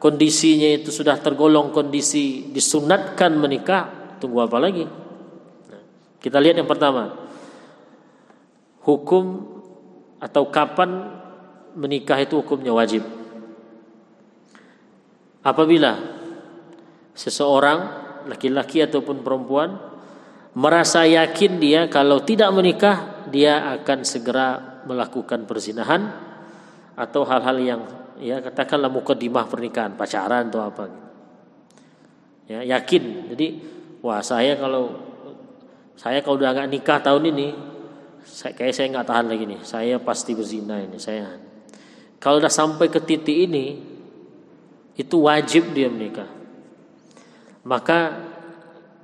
kondisinya 0.00 0.64
itu 0.80 0.88
sudah 0.88 1.20
tergolong 1.20 1.76
kondisi 1.76 2.48
disunatkan 2.48 3.36
menikah, 3.36 4.16
tunggu 4.16 4.48
apa 4.48 4.56
lagi? 4.56 4.88
Nah, 5.68 5.82
kita 6.24 6.40
lihat 6.40 6.56
yang 6.56 6.70
pertama. 6.70 7.12
Hukum 8.80 9.44
atau 10.22 10.48
kapan 10.48 11.20
menikah 11.76 12.16
itu 12.16 12.40
hukumnya 12.40 12.72
wajib. 12.72 13.04
Apabila 15.46 15.94
seseorang 17.14 17.78
laki-laki 18.26 18.82
ataupun 18.82 19.22
perempuan 19.22 19.78
merasa 20.58 21.06
yakin 21.06 21.62
dia 21.62 21.86
kalau 21.86 22.26
tidak 22.26 22.50
menikah 22.50 23.22
dia 23.30 23.78
akan 23.78 24.02
segera 24.02 24.82
melakukan 24.90 25.46
perzinahan 25.46 26.02
atau 26.98 27.22
hal-hal 27.22 27.56
yang 27.62 27.80
ya 28.18 28.40
katakanlah 28.40 28.88
mukadimah 28.88 29.46
pernikahan, 29.46 29.94
pacaran 29.94 30.50
atau 30.50 30.62
apa 30.64 30.84
Ya, 32.46 32.62
yakin. 32.62 33.34
Jadi 33.34 33.58
wah 34.06 34.22
saya 34.22 34.54
kalau 34.54 34.94
saya 35.98 36.22
kalau 36.22 36.38
udah 36.38 36.54
nggak 36.54 36.70
nikah 36.70 37.02
tahun 37.02 37.34
ini 37.34 37.48
saya, 38.22 38.54
kayak 38.54 38.70
saya 38.70 38.86
nggak 38.94 39.06
tahan 39.10 39.26
lagi 39.26 39.44
nih. 39.50 39.60
Saya 39.66 39.98
pasti 39.98 40.30
berzina 40.38 40.78
ini 40.78 40.94
saya. 40.94 41.26
Kalau 42.22 42.38
udah 42.38 42.46
sampai 42.46 42.86
ke 42.86 43.02
titik 43.02 43.34
ini 43.50 43.82
itu 44.96 45.16
wajib 45.20 45.76
dia 45.76 45.92
menikah. 45.92 46.28
Maka 47.62 48.16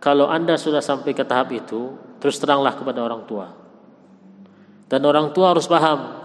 kalau 0.01 0.27
Anda 0.27 0.57
sudah 0.57 0.81
sampai 0.81 1.13
ke 1.13 1.23
tahap 1.23 1.53
itu, 1.53 1.95
terus 2.19 2.41
teranglah 2.41 2.75
kepada 2.75 3.05
orang 3.05 3.23
tua. 3.29 3.53
Dan 4.89 5.05
orang 5.05 5.31
tua 5.31 5.55
harus 5.55 5.69
paham. 5.69 6.21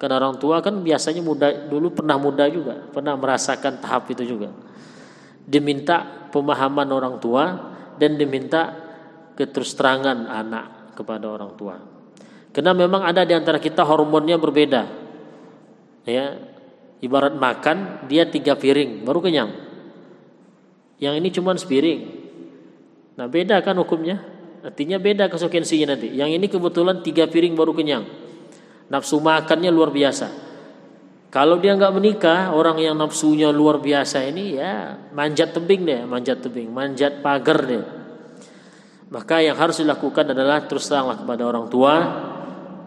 Karena 0.00 0.16
orang 0.16 0.40
tua 0.40 0.64
kan 0.64 0.80
biasanya 0.80 1.20
muda 1.20 1.68
dulu 1.68 1.92
pernah 1.92 2.16
muda 2.16 2.48
juga, 2.48 2.88
pernah 2.88 3.12
merasakan 3.20 3.84
tahap 3.84 4.08
itu 4.08 4.24
juga. 4.24 4.48
Diminta 5.44 6.28
pemahaman 6.32 6.88
orang 6.88 7.20
tua 7.20 7.44
dan 8.00 8.16
diminta 8.16 8.72
keterus 9.36 9.76
terangan 9.76 10.24
anak 10.24 10.96
kepada 10.96 11.26
orang 11.28 11.52
tua. 11.56 11.76
Karena 12.50 12.72
memang 12.72 13.04
ada 13.04 13.22
di 13.28 13.36
antara 13.36 13.60
kita 13.60 13.84
hormonnya 13.84 14.40
berbeda. 14.40 14.82
Ya, 16.08 16.49
Ibarat 17.00 17.32
makan 17.32 18.04
dia 18.12 18.28
tiga 18.28 18.52
piring 18.60 19.08
baru 19.08 19.24
kenyang. 19.24 19.50
Yang 21.00 21.14
ini 21.16 21.28
cuma 21.32 21.56
sepiring. 21.56 22.00
Nah 23.16 23.24
beda 23.24 23.64
kan 23.64 23.72
hukumnya. 23.80 24.20
Artinya 24.60 25.00
beda 25.00 25.32
konsekuensinya 25.32 25.96
nanti. 25.96 26.12
Yang 26.12 26.36
ini 26.36 26.46
kebetulan 26.52 27.00
tiga 27.00 27.24
piring 27.24 27.56
baru 27.56 27.72
kenyang. 27.72 28.04
Nafsu 28.92 29.16
makannya 29.16 29.72
luar 29.72 29.88
biasa. 29.88 30.28
Kalau 31.32 31.56
dia 31.56 31.72
nggak 31.72 31.94
menikah, 31.94 32.52
orang 32.52 32.76
yang 32.82 32.98
nafsunya 32.98 33.48
luar 33.48 33.80
biasa 33.80 34.20
ini 34.28 34.58
ya 34.58 34.98
manjat 35.14 35.56
tebing 35.56 35.86
deh, 35.86 36.02
manjat 36.04 36.42
tebing, 36.42 36.68
manjat 36.68 37.24
pagar 37.24 37.64
deh. 37.64 37.86
Maka 39.08 39.40
yang 39.40 39.56
harus 39.56 39.80
dilakukan 39.80 40.36
adalah 40.36 40.68
terus 40.68 40.90
teranglah 40.90 41.16
kepada 41.16 41.42
orang 41.48 41.70
tua, 41.70 41.94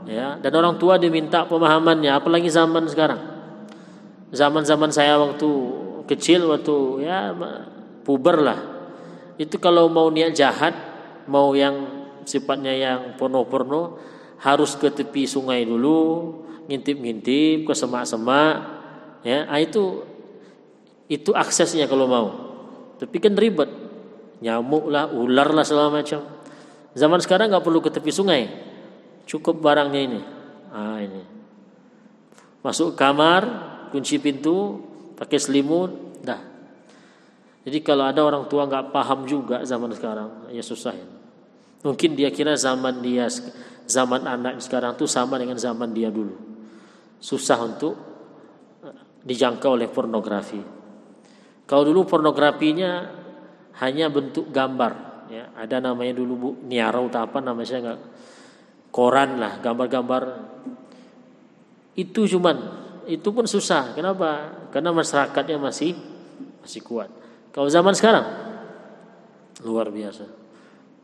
ya. 0.05 0.37
Dan 0.37 0.51
orang 0.59 0.75
tua 0.75 0.99
diminta 0.99 1.47
pemahamannya, 1.47 2.11
apalagi 2.13 2.51
zaman 2.51 2.83
sekarang 2.91 3.32
zaman-zaman 4.33 4.89
saya 4.89 5.21
waktu 5.21 5.49
kecil 6.09 6.49
waktu 6.49 7.05
ya 7.05 7.31
puber 8.03 8.41
lah. 8.41 8.59
Itu 9.37 9.61
kalau 9.61 9.87
mau 9.87 10.09
niat 10.09 10.35
jahat 10.35 10.73
mau 11.29 11.55
yang 11.55 12.05
sifatnya 12.27 12.73
yang 12.73 12.99
porno-porno 13.15 13.97
harus 14.43 14.75
ke 14.75 14.91
tepi 14.91 15.23
sungai 15.23 15.63
dulu 15.63 16.33
ngintip-ngintip 16.67 17.69
ke 17.69 17.73
semak-semak 17.77 18.55
ya. 19.23 19.47
Ah, 19.47 19.61
itu 19.61 20.03
itu 21.07 21.31
aksesnya 21.31 21.87
kalau 21.87 22.09
mau. 22.09 22.27
Tapi 22.99 23.17
kan 23.21 23.37
ribet. 23.37 23.69
Nyamuk 24.43 24.91
lah 24.91 25.07
ular 25.07 25.55
lah 25.55 25.63
segala 25.63 25.87
macam. 25.87 26.19
Zaman 26.93 27.19
sekarang 27.23 27.47
nggak 27.53 27.63
perlu 27.63 27.79
ke 27.79 27.89
tepi 27.89 28.11
sungai. 28.11 28.51
Cukup 29.23 29.63
barangnya 29.63 30.01
ini. 30.03 30.21
Ah 30.73 30.99
ini. 30.99 31.23
Masuk 32.59 32.95
kamar 32.95 33.72
kunci 33.93 34.17
pintu, 34.17 34.81
pakai 35.13 35.37
selimut, 35.37 36.17
dah. 36.25 36.41
Jadi 37.63 37.77
kalau 37.85 38.09
ada 38.09 38.25
orang 38.25 38.49
tua 38.49 38.65
nggak 38.65 38.89
paham 38.89 39.29
juga 39.29 39.61
zaman 39.61 39.93
sekarang, 39.93 40.49
ya 40.49 40.65
susah 40.65 40.97
ya. 40.97 41.07
Mungkin 41.85 42.17
dia 42.17 42.33
kira 42.33 42.57
zaman 42.57 43.05
dia, 43.05 43.29
zaman 43.85 44.25
anak 44.25 44.57
sekarang 44.65 44.97
tuh 44.97 45.05
sama 45.05 45.37
dengan 45.37 45.55
zaman 45.61 45.93
dia 45.93 46.09
dulu. 46.09 46.33
Susah 47.21 47.61
untuk 47.61 47.93
eh, 48.81 48.97
dijangkau 49.23 49.77
oleh 49.77 49.87
pornografi. 49.87 50.59
Kalau 51.63 51.83
dulu 51.85 52.03
pornografinya 52.03 53.07
hanya 53.79 54.11
bentuk 54.11 54.51
gambar, 54.51 55.27
ya 55.31 55.43
ada 55.55 55.79
namanya 55.79 56.19
dulu 56.19 56.33
bu 56.35 56.49
niara 56.67 56.99
atau 56.99 57.21
apa 57.23 57.39
namanya 57.39 57.77
nggak 57.79 57.99
koran 58.93 59.41
lah 59.41 59.57
gambar-gambar 59.63 60.23
itu 61.97 62.29
cuman 62.29 62.82
itu 63.07 63.29
pun 63.33 63.45
susah. 63.47 63.95
Kenapa? 63.95 64.53
Karena 64.71 64.93
masyarakatnya 64.95 65.57
masih 65.59 65.95
masih 66.63 66.81
kuat. 66.83 67.09
Kalau 67.51 67.69
zaman 67.69 67.93
sekarang 67.93 68.25
luar 69.63 69.91
biasa. 69.93 70.25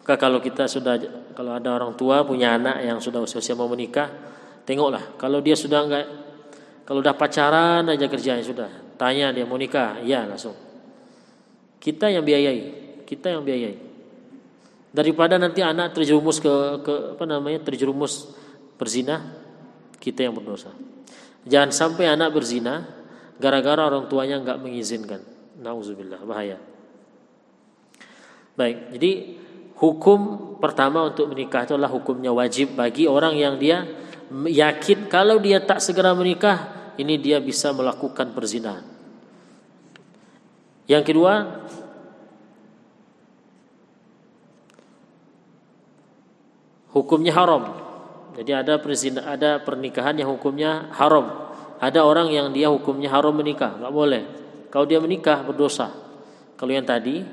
Maka 0.02 0.14
kalau 0.18 0.42
kita 0.42 0.66
sudah 0.66 0.98
kalau 1.38 1.54
ada 1.54 1.70
orang 1.70 1.94
tua 1.94 2.26
punya 2.26 2.58
anak 2.58 2.82
yang 2.82 2.98
sudah 2.98 3.22
usia-usia 3.22 3.54
mau 3.54 3.70
menikah, 3.70 4.10
Tengoklah 4.70 5.18
kalau 5.18 5.42
dia 5.42 5.58
sudah 5.58 5.82
enggak 5.82 6.06
kalau 6.86 7.02
udah 7.02 7.18
pacaran 7.18 7.90
aja 7.90 8.06
kerjanya 8.06 8.46
sudah. 8.46 8.70
Tanya 9.02 9.34
dia 9.34 9.46
mau 9.46 9.58
nikah, 9.58 9.98
iya 10.06 10.30
langsung. 10.30 10.54
Kita 11.82 12.10
yang 12.10 12.22
biayai, 12.22 13.02
kita 13.06 13.34
yang 13.34 13.42
biayai. 13.42 13.78
Daripada 14.94 15.38
nanti 15.38 15.62
anak 15.62 15.94
terjerumus 15.98 16.38
ke, 16.38 16.54
ke 16.86 16.94
apa 17.18 17.24
namanya 17.30 17.62
terjerumus 17.66 18.30
berzina, 18.78 19.22
kita 19.98 20.26
yang 20.26 20.38
berdosa. 20.38 20.74
Jangan 21.48 21.72
sampai 21.72 22.12
anak 22.12 22.36
berzina 22.36 22.84
gara-gara 23.40 23.88
orang 23.88 24.12
tuanya 24.12 24.40
nggak 24.44 24.60
mengizinkan. 24.60 25.24
Nauzubillah, 25.60 26.20
bahaya. 26.28 26.60
Baik, 28.60 28.92
jadi 29.00 29.12
hukum 29.80 30.20
pertama 30.60 31.08
untuk 31.08 31.32
menikah 31.32 31.64
itu 31.64 31.80
adalah 31.80 31.92
hukumnya 31.92 32.36
wajib 32.36 32.76
bagi 32.76 33.08
orang 33.08 33.40
yang 33.40 33.56
dia 33.56 33.88
yakin 34.32 35.08
kalau 35.08 35.40
dia 35.40 35.64
tak 35.64 35.80
segera 35.80 36.12
menikah 36.12 36.92
ini 37.00 37.16
dia 37.16 37.40
bisa 37.40 37.72
melakukan 37.72 38.36
perzinahan. 38.36 38.84
Yang 40.90 41.04
kedua, 41.08 41.34
hukumnya 46.92 47.32
haram. 47.32 47.89
Jadi 48.40 48.52
ada 48.56 48.80
perzina, 48.80 49.28
ada 49.28 49.60
pernikahan 49.60 50.16
yang 50.16 50.32
hukumnya 50.32 50.88
haram. 50.96 51.52
Ada 51.84 52.08
orang 52.08 52.32
yang 52.32 52.56
dia 52.56 52.72
hukumnya 52.72 53.12
haram 53.12 53.36
menikah, 53.36 53.76
nggak 53.76 53.92
boleh. 53.92 54.24
Kalau 54.72 54.88
dia 54.88 55.04
menikah 55.04 55.44
berdosa. 55.44 55.92
Kalau 56.56 56.72
yang 56.72 56.88
tadi 56.88 57.24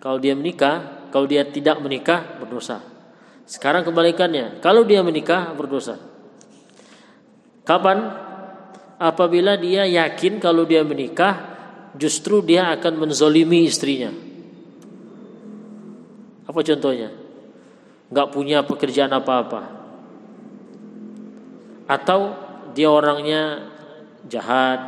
kalau 0.00 0.16
dia 0.16 0.32
menikah, 0.32 1.08
kalau 1.12 1.28
dia 1.28 1.44
tidak 1.44 1.76
menikah 1.84 2.40
berdosa. 2.40 2.80
Sekarang 3.44 3.84
kebalikannya, 3.84 4.64
kalau 4.64 4.84
dia 4.84 5.04
menikah 5.04 5.52
berdosa. 5.52 6.00
Kapan? 7.68 8.28
Apabila 9.00 9.56
dia 9.56 9.88
yakin 9.88 10.44
kalau 10.44 10.68
dia 10.68 10.84
menikah 10.84 11.56
justru 11.96 12.44
dia 12.44 12.68
akan 12.72 13.00
menzolimi 13.00 13.64
istrinya. 13.64 14.12
Apa 16.44 16.60
contohnya? 16.60 17.08
Gak 18.12 18.28
punya 18.28 18.60
pekerjaan 18.60 19.12
apa-apa. 19.12 19.79
Atau 21.90 22.38
dia 22.70 22.86
orangnya 22.86 23.66
jahat. 24.30 24.78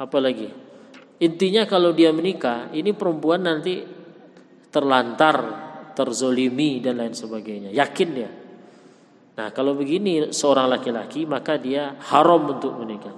Apalagi? 0.00 0.48
Intinya 1.20 1.68
kalau 1.68 1.92
dia 1.92 2.10
menikah, 2.10 2.72
ini 2.72 2.96
perempuan 2.96 3.44
nanti 3.44 3.84
terlantar, 4.72 5.36
terzolimi 5.92 6.80
dan 6.80 6.96
lain 6.96 7.12
sebagainya. 7.12 7.70
Yakin 7.76 8.08
dia. 8.10 8.30
Nah 9.32 9.48
kalau 9.52 9.76
begini 9.76 10.32
seorang 10.32 10.68
laki-laki 10.68 11.24
maka 11.24 11.56
dia 11.60 11.96
haram 12.08 12.42
untuk 12.48 12.72
menikah. 12.80 13.16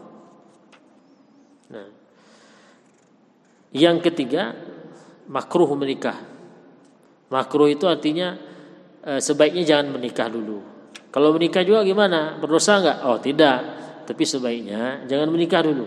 Nah, 1.75 1.89
yang 3.75 3.99
ketiga 3.99 4.55
makruh 5.27 5.71
menikah. 5.75 6.19
Makruh 7.33 7.67
itu 7.67 7.89
artinya 7.91 8.39
e, 9.03 9.19
sebaiknya 9.19 9.65
jangan 9.67 9.99
menikah 9.99 10.31
dulu. 10.31 10.74
Kalau 11.15 11.31
menikah 11.31 11.63
juga 11.63 11.87
gimana? 11.87 12.35
Berdosa 12.43 12.83
nggak? 12.83 12.99
Oh 13.07 13.23
tidak. 13.23 13.59
Tapi 14.03 14.23
sebaiknya 14.27 15.07
jangan 15.07 15.31
menikah 15.31 15.63
dulu. 15.63 15.87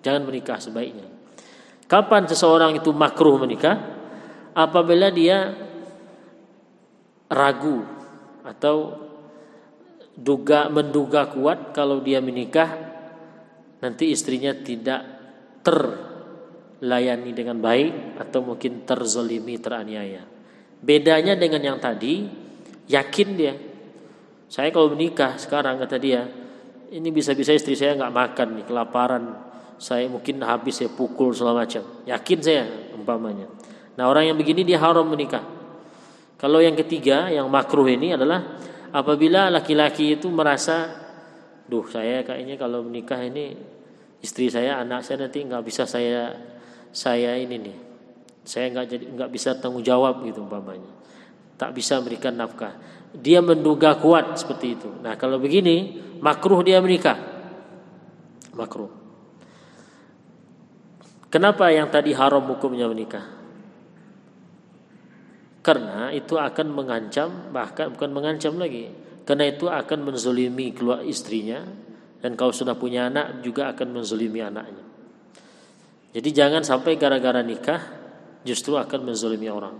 Jangan 0.00 0.24
menikah 0.24 0.56
sebaiknya. 0.56 1.04
Kapan 1.84 2.24
seseorang 2.24 2.72
itu 2.80 2.88
makruh 2.96 3.36
menikah? 3.36 3.76
Apabila 4.56 5.12
dia 5.12 5.52
ragu 7.28 7.84
atau 8.40 8.96
duga 10.16 10.72
menduga 10.72 11.28
kuat 11.28 11.76
kalau 11.76 12.00
dia 12.00 12.24
menikah 12.24 12.72
nanti 13.84 14.10
istrinya 14.10 14.56
tidak 14.56 15.04
terlayani 15.60 17.36
dengan 17.36 17.60
baik 17.60 18.16
atau 18.16 18.40
mungkin 18.40 18.88
terzolimi 18.88 19.60
teraniaya. 19.60 20.24
Bedanya 20.80 21.36
dengan 21.36 21.60
yang 21.60 21.78
tadi, 21.78 22.24
yakin 22.88 23.28
dia. 23.36 23.67
Saya 24.48 24.72
kalau 24.72 24.96
menikah 24.96 25.36
sekarang 25.36 25.76
kata 25.76 26.00
dia, 26.00 26.24
ini 26.88 27.08
bisa-bisa 27.12 27.52
istri 27.52 27.76
saya 27.76 27.94
nggak 28.00 28.12
makan 28.12 28.48
nih, 28.60 28.64
kelaparan, 28.64 29.24
saya 29.76 30.08
mungkin 30.08 30.40
habis 30.42 30.80
saya 30.80 30.90
pukul 30.90 31.36
segala 31.36 31.62
macam. 31.62 31.84
Yakin 32.08 32.38
saya 32.40 32.64
umpamanya. 32.96 33.46
Nah 33.94 34.08
orang 34.08 34.32
yang 34.32 34.36
begini 34.40 34.64
dia 34.64 34.80
haram 34.80 35.06
menikah. 35.06 35.44
Kalau 36.38 36.62
yang 36.62 36.74
ketiga 36.78 37.28
yang 37.28 37.50
makruh 37.50 37.86
ini 37.86 38.14
adalah 38.14 38.58
apabila 38.94 39.50
laki-laki 39.50 40.16
itu 40.16 40.30
merasa, 40.30 40.86
duh 41.68 41.84
saya 41.86 42.24
kayaknya 42.24 42.56
kalau 42.56 42.82
menikah 42.86 43.18
ini 43.20 43.52
istri 44.22 44.48
saya, 44.48 44.80
anak 44.80 45.04
saya 45.04 45.26
nanti 45.26 45.42
nggak 45.44 45.62
bisa 45.66 45.84
saya 45.86 46.34
saya 46.90 47.36
ini 47.36 47.58
nih, 47.58 47.76
saya 48.46 48.70
nggak 48.70 48.86
jadi 48.86 49.04
nggak 49.18 49.30
bisa 49.34 49.58
tanggung 49.58 49.82
jawab 49.84 50.24
gitu 50.24 50.40
umpamanya, 50.46 50.90
tak 51.58 51.74
bisa 51.74 51.98
memberikan 51.98 52.34
nafkah. 52.38 52.74
Dia 53.16 53.40
menduga 53.40 53.96
kuat 53.96 54.36
seperti 54.36 54.66
itu. 54.76 54.90
Nah 55.00 55.16
kalau 55.16 55.40
begini 55.40 56.00
makruh 56.20 56.60
dia 56.60 56.82
menikah, 56.82 57.16
makruh. 58.52 58.92
Kenapa 61.28 61.68
yang 61.68 61.92
tadi 61.92 62.16
haram 62.16 62.44
hukumnya 62.48 62.88
menikah? 62.88 63.24
Karena 65.60 66.08
itu 66.16 66.40
akan 66.40 66.72
mengancam, 66.72 67.52
bahkan 67.52 67.92
bukan 67.92 68.10
mengancam 68.16 68.56
lagi. 68.56 68.88
Karena 69.28 69.44
itu 69.44 69.68
akan 69.68 70.08
menzolimi 70.08 70.72
keluar 70.72 71.04
istrinya 71.04 71.60
dan 72.24 72.32
kalau 72.32 72.48
sudah 72.56 72.72
punya 72.80 73.12
anak 73.12 73.44
juga 73.44 73.68
akan 73.76 74.00
menzolimi 74.00 74.40
anaknya. 74.40 74.84
Jadi 76.16 76.28
jangan 76.32 76.64
sampai 76.64 76.96
gara-gara 76.96 77.44
nikah 77.44 77.80
justru 78.40 78.80
akan 78.80 79.12
menzolimi 79.12 79.52
orang. 79.52 79.76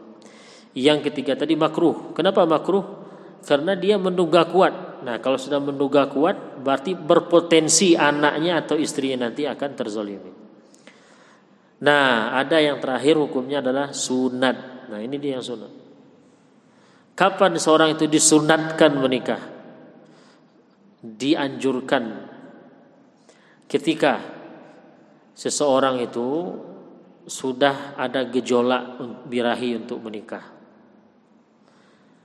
Yang 0.76 1.08
ketiga 1.08 1.32
tadi 1.32 1.56
makruh. 1.56 2.12
Kenapa 2.12 2.44
makruh? 2.44 3.07
Karena 3.44 3.78
dia 3.78 4.00
menduga 4.00 4.46
kuat. 4.48 5.02
Nah 5.06 5.22
kalau 5.22 5.38
sudah 5.38 5.62
menduga 5.62 6.10
kuat 6.10 6.58
berarti 6.58 6.98
berpotensi 6.98 7.94
anaknya 7.94 8.62
atau 8.62 8.74
istrinya 8.74 9.30
nanti 9.30 9.46
akan 9.46 9.70
terzolimi. 9.78 10.32
Nah, 11.78 12.34
ada 12.34 12.58
yang 12.58 12.82
terakhir 12.82 13.14
hukumnya 13.14 13.62
adalah 13.62 13.94
sunat. 13.94 14.90
Nah, 14.90 14.98
ini 14.98 15.14
dia 15.22 15.38
yang 15.38 15.46
sunat. 15.46 15.70
Kapan 17.14 17.54
seorang 17.58 17.94
itu 17.94 18.10
disunatkan 18.10 18.98
menikah? 18.98 19.42
Dianjurkan 20.98 22.26
ketika 23.70 24.18
seseorang 25.38 26.02
itu 26.02 26.58
sudah 27.30 27.94
ada 27.94 28.26
gejolak 28.26 28.98
birahi 29.30 29.78
untuk 29.78 30.02
menikah. 30.02 30.42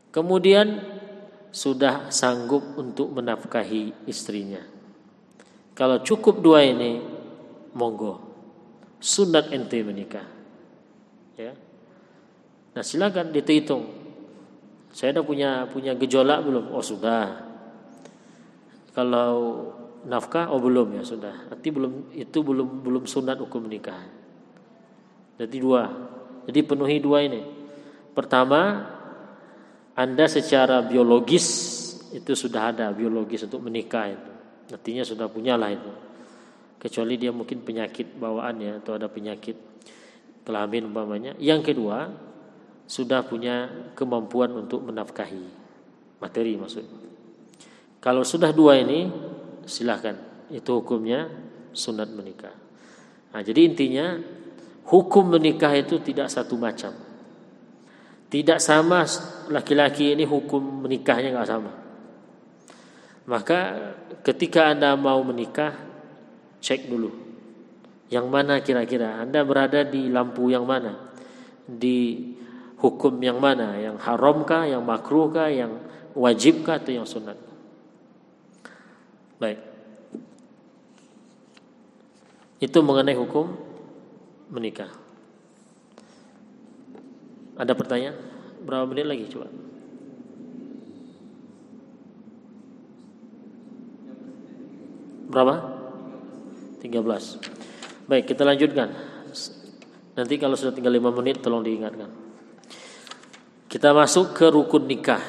Kemudian 0.09 0.81
sudah 1.53 2.09
sanggup 2.09 2.73
untuk 2.81 3.13
menafkahi 3.13 4.09
istrinya. 4.09 4.65
Kalau 5.77 6.01
cukup 6.01 6.41
dua 6.41 6.65
ini, 6.65 6.97
monggo 7.77 8.33
sunat 9.03 9.51
ente 9.51 9.83
menikah. 9.83 10.23
Ya. 11.35 11.51
Nah 12.71 12.81
silakan 12.81 13.35
dihitung. 13.35 13.91
Saya 14.95 15.19
udah 15.19 15.25
punya 15.27 15.49
punya 15.67 15.91
gejolak 15.99 16.39
belum? 16.47 16.71
Oh 16.71 16.79
sudah. 16.79 17.51
Kalau 18.95 19.33
nafkah 20.07 20.47
oh 20.47 20.63
belum 20.63 21.01
ya 21.01 21.03
sudah. 21.03 21.51
Nanti 21.51 21.67
belum 21.67 22.15
itu 22.15 22.39
belum 22.39 22.87
belum 22.87 23.03
sunat 23.03 23.35
hukum 23.43 23.67
menikah. 23.67 23.99
Jadi 25.35 25.57
dua. 25.59 25.83
Jadi 26.47 26.59
penuhi 26.63 26.97
dua 27.03 27.27
ini. 27.27 27.41
Pertama, 28.13 28.87
Anda 29.93 30.25
secara 30.25 30.81
biologis 30.81 31.45
itu 32.13 32.33
sudah 32.33 32.73
ada 32.73 32.89
biologis 32.93 33.45
untuk 33.45 33.65
menikah 33.65 34.09
itu. 34.09 34.31
Artinya 34.73 35.03
sudah 35.05 35.29
punyalah 35.29 35.69
itu 35.69 35.91
kecuali 36.83 37.15
dia 37.15 37.31
mungkin 37.31 37.63
penyakit 37.63 38.19
bawaannya 38.19 38.83
atau 38.83 38.99
ada 38.99 39.07
penyakit 39.07 39.55
kelamin 40.43 40.91
umpamanya. 40.91 41.31
Yang 41.39 41.71
kedua, 41.71 42.11
sudah 42.83 43.23
punya 43.23 43.71
kemampuan 43.95 44.51
untuk 44.51 44.83
menafkahi 44.83 45.47
materi 46.19 46.59
maksud. 46.59 46.83
Kalau 48.03 48.27
sudah 48.27 48.51
dua 48.51 48.83
ini 48.83 49.07
silahkan 49.63 50.19
itu 50.51 50.67
hukumnya 50.75 51.31
sunat 51.71 52.11
menikah. 52.11 52.51
Nah, 53.31 53.39
jadi 53.39 53.63
intinya 53.63 54.19
hukum 54.83 55.39
menikah 55.39 55.71
itu 55.79 56.03
tidak 56.03 56.27
satu 56.27 56.59
macam. 56.59 56.91
Tidak 58.33 58.57
sama 58.57 59.05
laki-laki 59.53 60.17
ini 60.17 60.25
hukum 60.25 60.81
menikahnya 60.81 61.37
nggak 61.37 61.49
sama. 61.53 61.69
Maka 63.29 63.59
ketika 64.25 64.73
Anda 64.73 64.97
mau 64.97 65.21
menikah 65.21 65.77
cek 66.57 66.89
dulu. 66.89 67.13
Yang 68.09 68.25
mana 68.33 68.57
kira-kira 68.65 69.21
Anda 69.21 69.45
berada 69.45 69.85
di 69.85 70.09
lampu 70.09 70.49
yang 70.49 70.65
mana? 70.65 71.13
Di 71.69 72.33
hukum 72.81 73.21
yang 73.21 73.37
mana? 73.37 73.77
Yang 73.77 74.01
haramkah, 74.01 74.65
yang 74.65 74.81
makruhkah, 74.81 75.53
yang 75.53 75.77
wajibkah 76.17 76.81
atau 76.81 76.89
yang 76.89 77.05
sunat? 77.05 77.37
Baik. 79.37 79.61
Itu 82.57 82.81
mengenai 82.81 83.13
hukum 83.13 83.53
menikah. 84.49 85.02
Ada 87.53 87.77
pertanyaan? 87.77 88.17
Berapa 88.63 88.85
menit 88.89 89.05
lagi 89.05 89.25
coba? 89.29 89.47
Berapa? 95.33 95.55
13. 96.81 98.05
Baik, 98.05 98.23
kita 98.29 98.43
lanjutkan. 98.45 98.89
Nanti 100.13 100.37
kalau 100.37 100.53
sudah 100.53 100.73
tinggal 100.75 100.93
5 100.93 101.09
menit 101.17 101.41
tolong 101.41 101.65
diingatkan. 101.65 102.09
Kita 103.65 103.89
masuk 103.89 104.37
ke 104.37 104.45
rukun 104.53 104.85
nikah. 104.85 105.23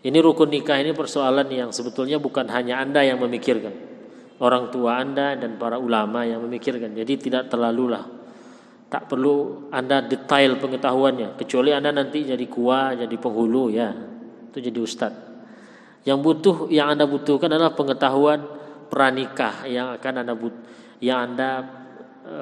Ini 0.00 0.18
rukun 0.24 0.48
nikah 0.48 0.80
ini 0.80 0.96
persoalan 0.96 1.44
yang 1.52 1.68
sebetulnya 1.68 2.16
bukan 2.16 2.48
hanya 2.48 2.80
Anda 2.80 3.04
yang 3.04 3.20
memikirkan. 3.20 3.74
Orang 4.40 4.72
tua 4.72 5.04
Anda 5.04 5.36
dan 5.36 5.60
para 5.60 5.76
ulama 5.76 6.24
yang 6.24 6.40
memikirkan. 6.40 6.96
Jadi 6.96 7.28
tidak 7.28 7.52
terlalu 7.52 7.92
lah. 7.92 8.15
Tak 8.86 9.10
perlu 9.10 9.66
Anda 9.74 10.02
detail 10.06 10.62
pengetahuannya. 10.62 11.34
Kecuali 11.34 11.74
Anda 11.74 11.90
nanti 11.90 12.22
jadi 12.22 12.46
kuah, 12.46 12.94
jadi 12.94 13.16
penghulu 13.18 13.74
ya. 13.74 13.90
Itu 14.50 14.62
jadi 14.62 14.78
ustadz. 14.78 15.26
Yang 16.06 16.18
butuh 16.22 16.56
yang 16.70 16.94
Anda 16.94 17.02
butuhkan 17.10 17.50
adalah 17.50 17.74
pengetahuan 17.74 18.46
pranikah 18.86 19.66
yang 19.66 19.98
akan 19.98 20.22
Anda 20.22 20.34
but, 20.38 20.54
yang 21.02 21.18
Anda 21.30 21.66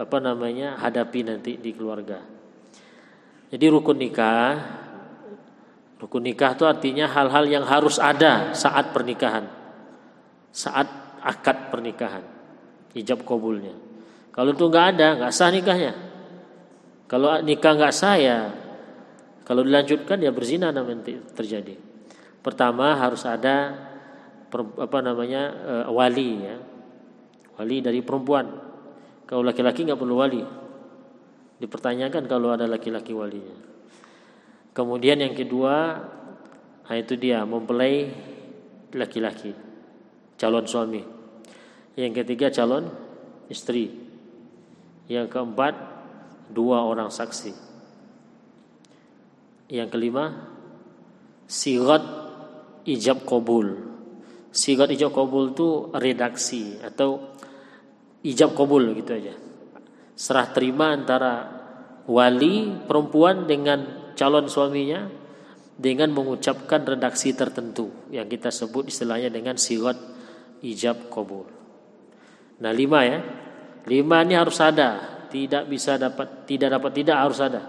apa 0.04 0.18
namanya 0.20 0.76
hadapi 0.76 1.24
nanti 1.24 1.56
di 1.56 1.72
keluarga. 1.72 2.20
Jadi 3.48 3.64
rukun 3.72 3.96
nikah 3.96 4.52
rukun 5.96 6.28
nikah 6.28 6.52
itu 6.52 6.68
artinya 6.68 7.08
hal-hal 7.08 7.48
yang 7.48 7.64
harus 7.64 7.96
ada 7.96 8.52
saat 8.52 8.92
pernikahan. 8.92 9.48
Saat 10.52 10.86
akad 11.24 11.72
pernikahan. 11.72 12.20
Ijab 12.92 13.24
kabulnya. 13.24 13.72
Kalau 14.28 14.52
itu 14.52 14.68
nggak 14.68 14.86
ada, 14.94 15.08
nggak 15.24 15.32
sah 15.32 15.48
nikahnya. 15.48 15.92
Kalau 17.04 17.40
nikah 17.44 17.76
nggak 17.76 17.94
sah 17.94 18.16
ya 18.16 18.38
kalau 19.44 19.60
dilanjutkan 19.60 20.24
ya 20.24 20.32
berzina 20.32 20.72
nanti 20.72 21.20
terjadi. 21.36 21.76
Pertama 22.40 22.96
harus 22.96 23.28
ada 23.28 23.76
apa 24.56 24.98
namanya 25.04 25.42
eh, 25.52 25.86
wali 25.92 26.30
ya. 26.40 26.56
Wali 27.60 27.84
dari 27.84 28.00
perempuan. 28.00 28.48
Kalau 29.28 29.44
laki-laki 29.44 29.84
nggak 29.84 30.00
perlu 30.00 30.16
wali. 30.16 30.42
Dipertanyakan 31.60 32.24
kalau 32.24 32.56
ada 32.56 32.64
laki-laki 32.66 33.14
walinya. 33.14 33.56
Kemudian 34.74 35.22
yang 35.22 35.38
kedua, 35.38 36.02
nah 36.82 36.96
itu 36.98 37.14
dia 37.14 37.46
mempelai 37.46 38.10
laki-laki, 38.90 39.54
calon 40.34 40.66
suami. 40.66 40.98
Yang 41.94 42.26
ketiga 42.26 42.50
calon 42.50 42.90
istri. 43.46 43.86
Yang 45.06 45.30
keempat 45.30 45.93
dua 46.54 46.86
orang 46.86 47.10
saksi. 47.10 47.52
Yang 49.74 49.88
kelima 49.90 50.24
sirat 51.50 52.04
ijab 52.86 53.26
kabul. 53.26 53.92
Sigat 54.54 54.94
ijab 54.94 55.10
kabul 55.10 55.50
itu 55.50 55.90
redaksi 55.90 56.78
atau 56.78 57.34
ijab 58.22 58.54
kabul 58.54 58.94
gitu 58.94 59.18
aja. 59.18 59.34
Serah 60.14 60.46
terima 60.54 60.94
antara 60.94 61.50
wali 62.06 62.70
perempuan 62.86 63.50
dengan 63.50 64.12
calon 64.14 64.46
suaminya 64.46 65.10
dengan 65.74 66.14
mengucapkan 66.14 66.86
redaksi 66.86 67.34
tertentu 67.34 67.90
yang 68.14 68.30
kita 68.30 68.54
sebut 68.54 68.86
istilahnya 68.86 69.26
dengan 69.26 69.58
sigat 69.58 69.98
ijab 70.62 71.10
kabul. 71.10 71.50
Nah 72.62 72.70
lima 72.70 73.02
ya, 73.02 73.18
lima 73.90 74.22
ini 74.22 74.38
harus 74.38 74.62
ada, 74.62 75.13
tidak 75.34 75.66
bisa 75.66 75.98
dapat, 75.98 76.46
tidak 76.46 76.78
dapat 76.78 76.90
tidak 76.94 77.16
harus 77.18 77.42
ada. 77.42 77.62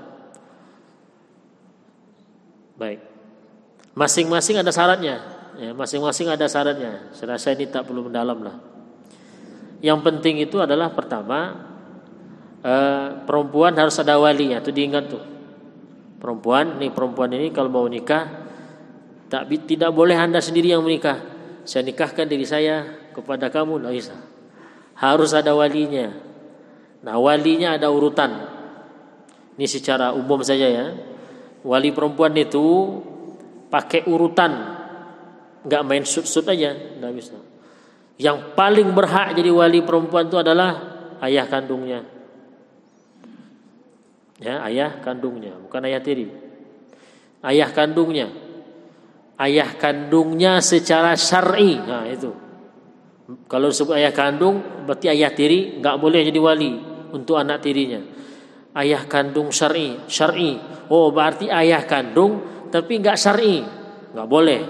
Baik. 2.78 3.02
Masing-masing 3.98 4.62
ada 4.62 4.70
syaratnya. 4.70 5.16
Ya, 5.58 5.74
masing-masing 5.74 6.30
ada 6.30 6.46
syaratnya. 6.46 7.10
Saya 7.18 7.34
rasa 7.34 7.58
ini 7.58 7.66
tak 7.66 7.90
perlu 7.90 8.06
mendalam 8.06 8.38
lah. 8.46 8.62
Yang 9.82 10.00
penting 10.06 10.46
itu 10.46 10.62
adalah 10.62 10.94
pertama 10.94 11.58
eh, 12.62 13.08
perempuan 13.26 13.74
harus 13.74 13.98
ada 13.98 14.22
wali 14.22 14.54
ya, 14.54 14.62
itu 14.62 14.70
diingat 14.70 15.06
tuh. 15.10 15.24
Perempuan, 16.22 16.78
nih 16.78 16.94
perempuan 16.94 17.34
ini 17.34 17.50
kalau 17.50 17.74
mau 17.74 17.88
nikah 17.90 18.46
tak 19.26 19.50
tidak 19.66 19.90
boleh 19.90 20.14
anda 20.14 20.38
sendiri 20.38 20.70
yang 20.70 20.86
menikah. 20.86 21.18
Saya 21.66 21.82
nikahkan 21.82 22.30
diri 22.30 22.46
saya 22.46 23.10
kepada 23.10 23.50
kamu, 23.50 23.90
bisa. 23.90 24.14
Harus 24.94 25.34
ada 25.34 25.58
walinya. 25.58 26.35
Nah 27.06 27.22
walinya 27.22 27.78
ada 27.78 27.94
urutan. 27.94 28.50
Ini 29.56 29.68
secara 29.70 30.10
umum 30.18 30.42
saja 30.42 30.66
ya. 30.66 30.86
Wali 31.62 31.94
perempuan 31.94 32.34
itu 32.34 32.98
pakai 33.70 34.10
urutan. 34.10 34.52
Nggak 35.70 35.82
main 35.86 36.02
sud-sud 36.02 36.50
aja. 36.50 36.74
Nggak 36.74 37.14
bisa. 37.14 37.38
Yang 38.18 38.58
paling 38.58 38.90
berhak 38.98 39.38
jadi 39.38 39.54
wali 39.54 39.86
perempuan 39.86 40.26
itu 40.26 40.42
adalah 40.42 40.98
ayah 41.22 41.46
kandungnya. 41.46 42.02
Ya 44.42 44.66
ayah 44.66 44.98
kandungnya 45.00 45.54
bukan 45.62 45.86
ayah 45.86 46.02
tiri. 46.02 46.26
Ayah 47.46 47.70
kandungnya. 47.70 48.34
Ayah 49.38 49.78
kandungnya 49.78 50.58
secara 50.58 51.14
syar'i. 51.14 51.78
Nah 51.78 52.10
itu. 52.10 52.34
Kalau 53.46 53.70
disebut 53.70 53.94
ayah 53.94 54.14
kandung 54.16 54.86
berarti 54.90 55.06
ayah 55.12 55.30
tiri 55.30 55.78
nggak 55.82 55.98
boleh 56.02 56.26
jadi 56.26 56.40
wali 56.42 56.95
untuk 57.16 57.40
anak 57.40 57.64
tirinya 57.64 58.04
ayah 58.76 59.08
kandung 59.08 59.56
syar'i 59.56 60.04
syar'i 60.12 60.60
oh 60.92 61.08
berarti 61.16 61.48
ayah 61.48 61.88
kandung 61.88 62.56
tapi 62.76 63.00
nggak 63.00 63.16
syar'i, 63.16 63.64
nggak 64.12 64.28
boleh. 64.28 64.62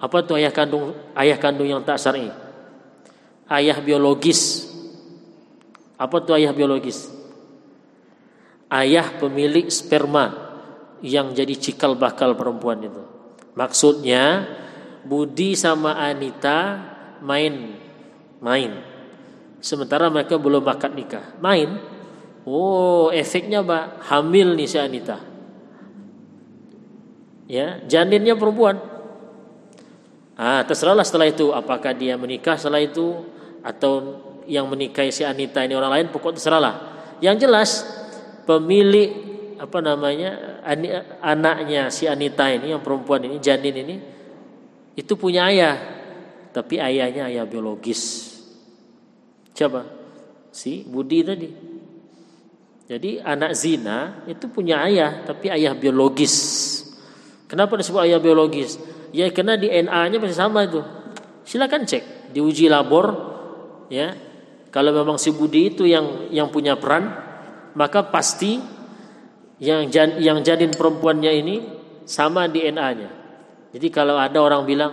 Apa 0.00 0.24
tuh 0.24 0.40
ayah 0.40 0.48
kandung 0.48 0.96
ayah 1.12 1.36
kandung 1.36 1.68
yang 1.68 1.84
tak 1.84 2.00
syar'i? 2.00 2.32
Ayah 3.52 3.76
biologis. 3.84 4.64
Apa 6.00 6.24
tuh 6.24 6.40
ayah 6.40 6.56
biologis? 6.56 7.12
Ayah 8.72 9.12
pemilik 9.20 9.68
sperma 9.68 10.32
yang 11.04 11.36
jadi 11.36 11.52
cikal 11.52 12.00
bakal 12.00 12.32
perempuan 12.32 12.80
itu. 12.80 13.02
Maksudnya 13.52 14.48
Budi 15.04 15.52
sama 15.52 16.00
Anita 16.00 16.80
main 17.20 17.76
main. 18.40 18.91
Sementara 19.62 20.10
mereka 20.10 20.36
belum 20.36 20.66
akad 20.66 20.92
nikah. 20.92 21.38
Main. 21.38 21.78
Oh, 22.42 23.14
efeknya 23.14 23.62
Pak, 23.62 24.02
hamil 24.10 24.58
nih 24.58 24.66
si 24.66 24.74
Anita 24.74 25.32
ya 27.52 27.84
janinnya 27.84 28.32
perempuan 28.32 28.80
ah 30.40 30.64
terserahlah 30.64 31.04
setelah 31.04 31.28
itu 31.28 31.52
apakah 31.52 31.92
dia 31.92 32.16
menikah 32.16 32.56
setelah 32.56 32.80
itu 32.80 33.28
atau 33.60 33.92
yang 34.48 34.64
menikahi 34.72 35.12
si 35.12 35.20
Anita 35.20 35.60
ini 35.60 35.76
orang 35.76 35.92
lain 36.00 36.06
pokok 36.08 36.40
terserahlah 36.40 37.04
yang 37.20 37.36
jelas 37.36 37.84
pemilik 38.48 39.12
apa 39.60 39.78
namanya 39.84 40.64
anaknya 41.20 41.92
si 41.92 42.08
Anita 42.08 42.48
ini 42.48 42.72
yang 42.72 42.80
perempuan 42.80 43.20
ini 43.28 43.36
janin 43.36 43.76
ini 43.76 43.96
itu 44.96 45.12
punya 45.20 45.52
ayah 45.52 45.76
tapi 46.56 46.80
ayahnya 46.80 47.28
ayah 47.28 47.44
biologis 47.44 48.31
coba 49.52 49.88
si 50.52 50.84
Budi 50.84 51.20
tadi 51.24 51.48
jadi 52.88 53.24
anak 53.24 53.52
zina 53.56 54.26
itu 54.28 54.50
punya 54.52 54.84
ayah 54.84 55.24
tapi 55.24 55.48
ayah 55.48 55.72
biologis 55.72 56.72
Kenapa 57.52 57.76
disebut 57.76 58.08
ayah 58.08 58.16
biologis? 58.16 58.80
Ya 59.12 59.28
karena 59.28 59.60
di 59.60 59.68
NA-nya 59.68 60.16
masih 60.16 60.40
sama 60.40 60.64
itu. 60.64 60.80
Silakan 61.44 61.84
cek, 61.84 62.32
diuji 62.32 62.64
labor 62.64 63.12
ya. 63.92 64.16
Kalau 64.72 64.88
memang 64.88 65.20
si 65.20 65.36
Budi 65.36 65.68
itu 65.68 65.84
yang 65.84 66.32
yang 66.32 66.48
punya 66.48 66.80
peran, 66.80 67.12
maka 67.76 68.08
pasti 68.08 68.56
yang 69.60 69.92
jan, 69.92 70.16
yang 70.16 70.40
jadin 70.40 70.72
perempuannya 70.72 71.28
ini 71.28 71.56
sama 72.08 72.48
di 72.48 72.64
NA-nya. 72.72 73.12
Jadi 73.76 73.86
kalau 73.92 74.16
ada 74.16 74.40
orang 74.40 74.64
bilang, 74.64 74.92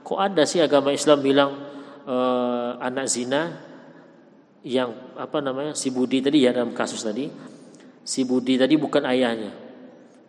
kok 0.00 0.16
ada 0.16 0.48
sih 0.48 0.64
agama 0.64 0.96
Islam 0.96 1.20
bilang 1.20 1.52
e, 2.08 2.16
anak 2.80 3.12
zina 3.12 3.60
yang 4.66 5.16
apa 5.16 5.40
namanya 5.40 5.72
si 5.72 5.88
Budi 5.88 6.20
tadi 6.20 6.44
ya 6.44 6.52
dalam 6.52 6.76
kasus 6.76 7.00
tadi, 7.00 7.28
si 8.04 8.20
Budi 8.28 8.60
tadi 8.60 8.76
bukan 8.76 9.04
ayahnya. 9.08 9.52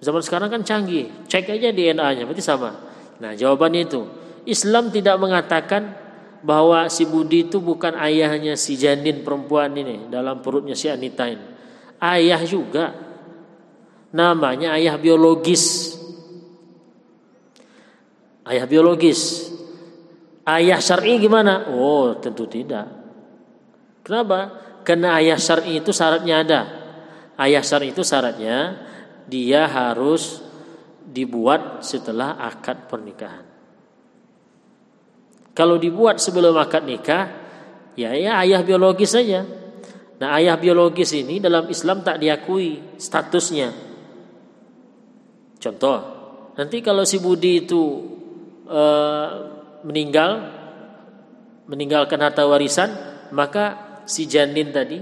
Zaman 0.01 0.21
sekarang 0.23 0.49
kan 0.49 0.61
canggih, 0.65 1.29
cek 1.29 1.51
aja 1.51 1.69
DNA-nya, 1.69 2.25
berarti 2.25 2.41
sama. 2.41 2.73
Nah, 3.21 3.37
jawabannya 3.37 3.85
itu, 3.85 4.01
Islam 4.49 4.89
tidak 4.89 5.21
mengatakan 5.21 5.93
bahwa 6.41 6.89
si 6.89 7.05
Budi 7.05 7.45
itu 7.45 7.61
bukan 7.61 7.93
ayahnya 8.01 8.57
si 8.57 8.73
janin 8.81 9.21
perempuan 9.21 9.77
ini 9.77 10.09
dalam 10.09 10.41
perutnya 10.41 10.73
si 10.73 10.89
Anita 10.89 11.29
ini. 11.29 11.45
Ayah 12.01 12.41
juga. 12.41 12.97
Namanya 14.11 14.75
ayah 14.75 14.97
biologis. 14.97 15.95
Ayah 18.43 18.65
biologis. 18.65 19.53
Ayah 20.41 20.81
syar'i 20.81 21.21
gimana? 21.21 21.69
Oh, 21.69 22.17
tentu 22.17 22.49
tidak. 22.49 23.00
Kenapa? 24.01 24.39
Karena 24.81 25.17
ayah 25.21 25.37
syar'i 25.37 25.77
itu 25.77 25.93
syaratnya 25.93 26.35
ada. 26.41 26.61
Ayah 27.37 27.61
syar'i 27.61 27.93
itu 27.93 28.01
syaratnya 28.01 28.81
dia 29.29 29.69
harus 29.69 30.41
dibuat 31.05 31.85
setelah 31.85 32.37
akad 32.41 32.89
pernikahan. 32.89 33.45
Kalau 35.51 35.75
dibuat 35.75 36.17
sebelum 36.23 36.55
akad 36.55 36.87
nikah, 36.87 37.27
ya 37.99 38.15
ya 38.15 38.39
ayah 38.41 38.63
biologis 38.63 39.11
saja. 39.11 39.43
Nah, 40.21 40.37
ayah 40.37 40.55
biologis 40.55 41.11
ini 41.17 41.41
dalam 41.41 41.67
Islam 41.67 42.05
tak 42.05 42.21
diakui 42.21 42.95
statusnya. 42.95 43.73
Contoh, 45.57 45.97
nanti 46.57 46.77
kalau 46.85 47.01
si 47.05 47.17
Budi 47.17 47.65
itu 47.65 47.81
e, 48.69 48.83
meninggal, 49.81 50.31
meninggalkan 51.65 52.21
harta 52.21 52.45
warisan, 52.45 52.89
maka 53.33 53.90
si 54.11 54.27
janin 54.27 54.75
tadi, 54.75 54.99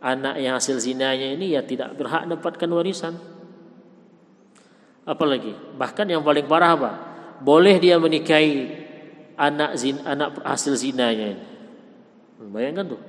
anak 0.00 0.40
yang 0.40 0.56
hasil 0.56 0.80
zinanya 0.80 1.36
ini 1.36 1.52
ya 1.52 1.60
tidak 1.60 1.92
berhak 2.00 2.24
dapatkan 2.24 2.70
warisan. 2.72 3.14
Apalagi, 5.04 5.52
bahkan 5.76 6.08
yang 6.08 6.24
paling 6.24 6.48
parah 6.48 6.72
apa? 6.72 6.92
Boleh 7.44 7.76
dia 7.76 8.00
menikahi 8.00 8.72
anak 9.36 9.76
zin, 9.76 10.00
anak 10.08 10.40
hasil 10.40 10.80
zinanya 10.80 11.36
ini. 11.36 11.44
Bayangkan 12.44 12.96
tuh 12.96 13.02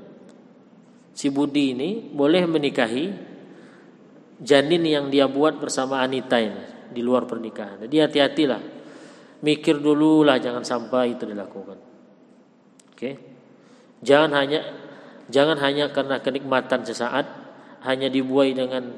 si 1.15 1.31
Budi 1.31 1.71
ini 1.71 2.11
boleh 2.11 2.43
menikahi 2.43 3.05
janin 4.43 4.83
yang 4.83 5.07
dia 5.07 5.31
buat 5.31 5.55
bersama 5.55 6.03
Anita 6.03 6.35
ini 6.35 6.91
di 6.91 6.99
luar 6.99 7.23
pernikahan. 7.23 7.87
Jadi 7.87 7.95
hati-hatilah. 8.03 8.61
Mikir 9.35 9.77
dulu 9.77 10.25
lah 10.25 10.41
jangan 10.41 10.65
sampai 10.65 11.15
itu 11.15 11.27
dilakukan. 11.27 11.77
Oke. 12.91 13.11
Jangan 14.01 14.31
hanya 14.41 14.61
jangan 15.29 15.57
hanya 15.61 15.89
karena 15.89 16.21
kenikmatan 16.21 16.85
sesaat 16.85 17.25
hanya 17.85 18.09
dibuai 18.09 18.51
dengan 18.57 18.89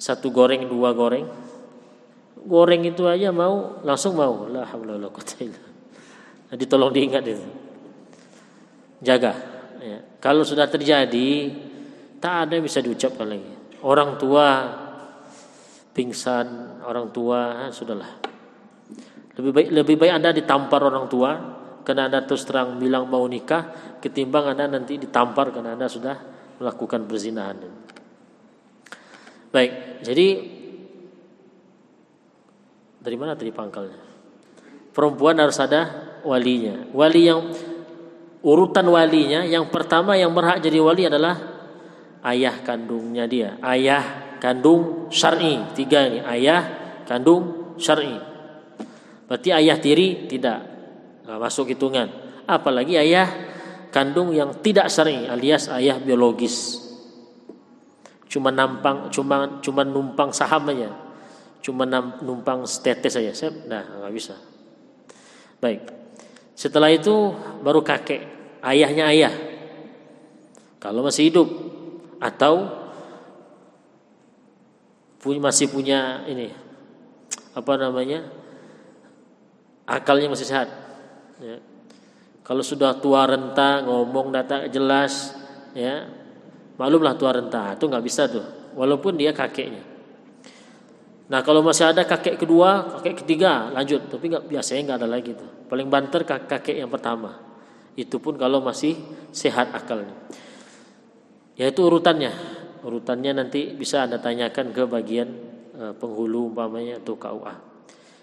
satu 0.00 0.32
goreng 0.32 0.64
dua 0.64 0.96
goreng. 0.96 1.28
Goreng 2.40 2.82
itu 2.88 3.04
aja 3.04 3.28
mau 3.28 3.84
langsung 3.84 4.16
mau. 4.16 4.48
La. 4.48 4.64
Jadi 6.50 6.64
tolong 6.64 6.88
diingat 6.88 7.24
itu. 7.28 7.44
Jaga. 9.04 9.32
Ya. 9.84 10.00
Kalau 10.20 10.40
sudah 10.40 10.64
terjadi, 10.64 11.52
tak 12.16 12.48
ada 12.48 12.52
yang 12.56 12.64
bisa 12.64 12.80
diucapkan 12.80 13.28
lagi. 13.28 13.52
Orang 13.84 14.16
tua 14.16 14.46
pingsan, 15.92 16.80
orang 16.84 17.12
tua, 17.12 17.68
ah, 17.68 17.70
sudahlah. 17.72 18.08
Lebih 19.36 19.52
baik 19.52 19.68
lebih 19.72 19.94
baik 20.00 20.12
Anda 20.16 20.36
ditampar 20.36 20.80
orang 20.84 21.08
tua 21.08 21.59
karena 21.90 22.06
Anda 22.06 22.22
terus 22.22 22.46
terang 22.46 22.78
bilang 22.78 23.10
mau 23.10 23.26
nikah 23.26 23.98
ketimbang 23.98 24.54
Anda 24.54 24.70
nanti 24.70 24.94
ditampar 24.94 25.50
karena 25.50 25.74
Anda 25.74 25.90
sudah 25.90 26.14
melakukan 26.62 27.10
perzinahan. 27.10 27.66
Baik, 29.50 30.06
jadi 30.06 30.26
dari 33.02 33.16
mana 33.18 33.34
tadi 33.34 33.50
pangkalnya? 33.50 33.98
Perempuan 34.94 35.42
harus 35.42 35.58
ada 35.58 36.14
walinya. 36.22 36.86
Wali 36.94 37.26
yang 37.26 37.50
urutan 38.46 38.86
walinya 38.86 39.42
yang 39.42 39.66
pertama 39.68 40.14
yang 40.14 40.30
berhak 40.30 40.62
jadi 40.62 40.78
wali 40.78 41.10
adalah 41.10 41.36
ayah 42.24 42.56
kandungnya 42.64 43.28
dia 43.28 43.60
ayah 43.60 44.36
kandung 44.40 45.12
syar'i 45.12 45.60
tiga 45.76 46.08
ini 46.08 46.24
ayah 46.24 46.60
kandung 47.04 47.76
syar'i 47.76 48.16
berarti 49.28 49.48
ayah 49.52 49.76
tiri 49.76 50.24
tidak 50.24 50.79
nggak 51.30 51.38
masuk 51.38 51.70
hitungan. 51.70 52.10
Apalagi 52.50 52.98
ayah 52.98 53.30
kandung 53.94 54.34
yang 54.34 54.50
tidak 54.58 54.90
syar'i 54.90 55.30
alias 55.30 55.70
ayah 55.70 56.02
biologis. 56.02 56.82
Cuma 58.26 58.50
nampang 58.50 59.14
cuma 59.14 59.62
cuma 59.62 59.86
numpang 59.86 60.34
saham 60.34 60.66
aja. 60.74 60.90
Cuma 61.62 61.86
numpang 62.18 62.66
tetes 62.66 63.14
saja 63.14 63.30
nah 63.70 63.86
nggak 64.02 64.10
bisa. 64.10 64.34
Baik. 65.62 65.86
Setelah 66.58 66.90
itu 66.90 67.30
baru 67.62 67.86
kakek, 67.86 68.26
ayahnya 68.66 69.06
ayah. 69.14 69.34
Kalau 70.82 71.06
masih 71.06 71.30
hidup 71.30 71.46
atau 72.18 72.80
masih 75.20 75.68
punya 75.68 76.24
ini 76.24 76.48
apa 77.52 77.76
namanya 77.76 78.24
akalnya 79.84 80.32
masih 80.32 80.48
sehat. 80.48 80.89
Ya. 81.40 81.56
Kalau 82.44 82.64
sudah 82.64 82.96
tua 83.00 83.24
renta 83.24 83.84
ngomong 83.84 84.32
data 84.32 84.68
jelas, 84.68 85.36
ya 85.72 86.08
maklumlah 86.76 87.14
tua 87.16 87.36
renta 87.36 87.76
itu 87.76 87.84
nggak 87.88 88.04
bisa 88.04 88.28
tuh, 88.28 88.74
walaupun 88.76 89.16
dia 89.16 89.32
kakeknya. 89.32 89.84
Nah 91.30 91.40
kalau 91.46 91.62
masih 91.62 91.94
ada 91.94 92.02
kakek 92.02 92.42
kedua, 92.42 92.98
kakek 92.98 93.22
ketiga 93.22 93.70
lanjut, 93.70 94.10
tapi 94.10 94.34
nggak 94.34 94.50
biasanya 94.50 94.80
nggak 94.90 94.98
ada 94.98 95.08
lagi 95.08 95.30
tuh. 95.32 95.50
Paling 95.70 95.86
banter 95.86 96.26
kakek 96.26 96.74
yang 96.74 96.90
pertama. 96.90 97.38
Itu 97.94 98.18
pun 98.18 98.34
kalau 98.34 98.58
masih 98.58 98.98
sehat 99.30 99.70
akalnya. 99.70 100.14
Yaitu 101.54 101.86
urutannya. 101.86 102.34
Urutannya 102.82 103.44
nanti 103.44 103.76
bisa 103.76 104.08
anda 104.08 104.18
tanyakan 104.18 104.72
ke 104.72 104.82
bagian 104.88 105.28
e, 105.76 105.92
penghulu 105.94 106.50
umpamanya 106.50 106.98
atau 106.98 107.14
KUA. 107.14 107.69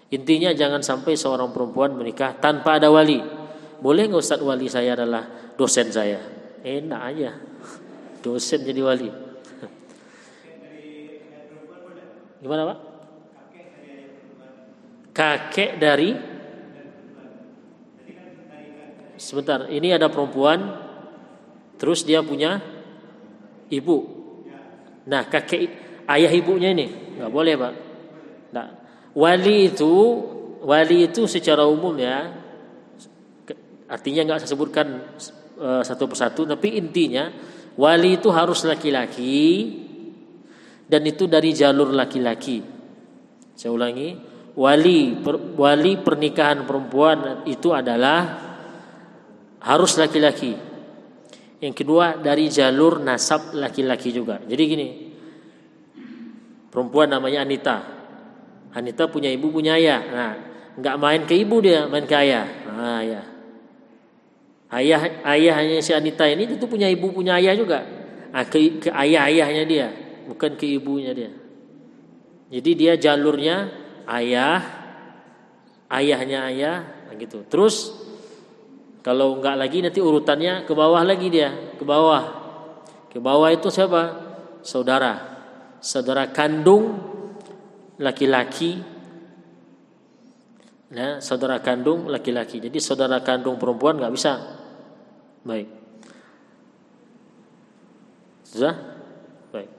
Intinya 0.08 0.56
jangan 0.56 0.80
sampai 0.80 1.16
seorang 1.16 1.52
perempuan 1.52 1.92
menikah 1.92 2.32
tanpa 2.40 2.80
ada 2.80 2.88
wali. 2.88 3.20
Boleh 3.78 4.08
nggak 4.08 4.24
Ustadz 4.24 4.44
wali 4.44 4.66
saya 4.66 4.96
adalah 4.96 5.54
dosen 5.54 5.92
saya? 5.92 6.18
Enak 6.64 7.00
aja. 7.00 7.30
Dosen 8.24 8.64
jadi 8.64 8.80
wali. 8.80 9.08
Gimana 12.42 12.64
Pak? 12.74 12.78
kakek 15.18 15.82
dari 15.82 16.14
sebentar 19.18 19.66
ini 19.66 19.90
ada 19.90 20.06
perempuan 20.06 20.78
terus 21.74 22.06
dia 22.06 22.22
punya 22.22 22.62
ibu 23.66 24.06
nah 25.10 25.26
kakek 25.26 25.66
ayah 26.06 26.30
ibunya 26.30 26.70
ini 26.70 27.18
nggak 27.18 27.34
boleh 27.34 27.54
pak 27.58 27.74
nah, 28.54 28.66
wali 29.16 29.72
itu 29.72 29.94
wali 30.64 31.06
itu 31.08 31.24
secara 31.30 31.64
umum 31.64 31.94
ya 31.96 32.34
artinya 33.88 34.28
nggak 34.28 34.44
saya 34.44 34.52
sebutkan 34.52 34.86
uh, 35.60 35.82
satu 35.84 36.10
persatu 36.10 36.44
tapi 36.44 36.76
intinya 36.76 37.32
wali 37.78 38.20
itu 38.20 38.28
harus 38.28 38.66
laki-laki 38.68 39.72
dan 40.88 41.04
itu 41.04 41.24
dari 41.24 41.56
jalur 41.56 41.92
laki-laki 41.92 42.60
saya 43.56 43.72
ulangi 43.72 44.08
wali 44.58 45.14
per, 45.22 45.38
wali 45.54 45.92
pernikahan 46.02 46.66
perempuan 46.66 47.46
itu 47.46 47.70
adalah 47.70 48.48
harus 49.62 49.92
laki-laki. 49.98 50.54
Yang 51.58 51.74
kedua 51.74 52.18
dari 52.18 52.46
jalur 52.46 53.02
nasab 53.02 53.54
laki-laki 53.54 54.14
juga. 54.14 54.38
Jadi 54.46 54.62
gini. 54.62 54.88
Perempuan 56.70 57.10
namanya 57.10 57.42
Anita. 57.42 57.97
Anita 58.72 59.08
punya 59.08 59.32
ibu 59.32 59.48
punya 59.48 59.76
ayah. 59.80 60.00
Nah, 60.12 60.32
nggak 60.78 60.96
main 61.00 61.22
ke 61.24 61.34
ibu 61.40 61.56
dia, 61.64 61.88
main 61.88 62.04
ke 62.04 62.16
ayah. 62.16 62.46
Nah, 62.68 63.00
ya. 63.00 63.22
Ayah 64.68 65.00
ayahnya 65.24 65.80
si 65.80 65.96
Anita 65.96 66.28
ini 66.28 66.44
itu 66.44 66.68
punya 66.68 66.88
ibu 66.92 67.08
punya 67.08 67.40
ayah 67.40 67.56
juga. 67.56 67.80
Nah, 68.28 68.44
ke, 68.44 68.84
ke 68.84 68.92
ayah-ayahnya 68.92 69.64
dia, 69.64 69.88
bukan 70.28 70.52
ke 70.60 70.68
ibunya 70.68 71.16
dia. 71.16 71.32
Jadi 72.52 72.70
dia 72.76 72.92
jalurnya 73.00 73.72
ayah, 74.04 74.60
ayahnya 75.88 76.38
ayah, 76.52 76.76
gitu. 77.16 77.44
Terus 77.48 77.92
kalau 79.00 79.40
enggak 79.40 79.56
lagi 79.56 79.80
nanti 79.80 80.00
urutannya 80.04 80.68
ke 80.68 80.72
bawah 80.76 81.00
lagi 81.00 81.32
dia, 81.32 81.56
ke 81.80 81.84
bawah. 81.84 82.24
Ke 83.08 83.16
bawah 83.16 83.48
itu 83.48 83.72
siapa? 83.72 84.28
Saudara. 84.60 85.40
Saudara 85.80 86.28
kandung 86.28 87.16
laki-laki 87.98 88.80
ya, 90.94 91.18
saudara 91.18 91.58
kandung 91.58 92.06
laki-laki. 92.06 92.62
Jadi 92.62 92.78
saudara 92.78 93.20
kandung 93.20 93.58
perempuan 93.58 93.98
nggak 93.98 94.14
bisa. 94.14 94.32
Baik. 95.42 95.68
Sudah? 98.48 98.74
Baik. 99.52 99.70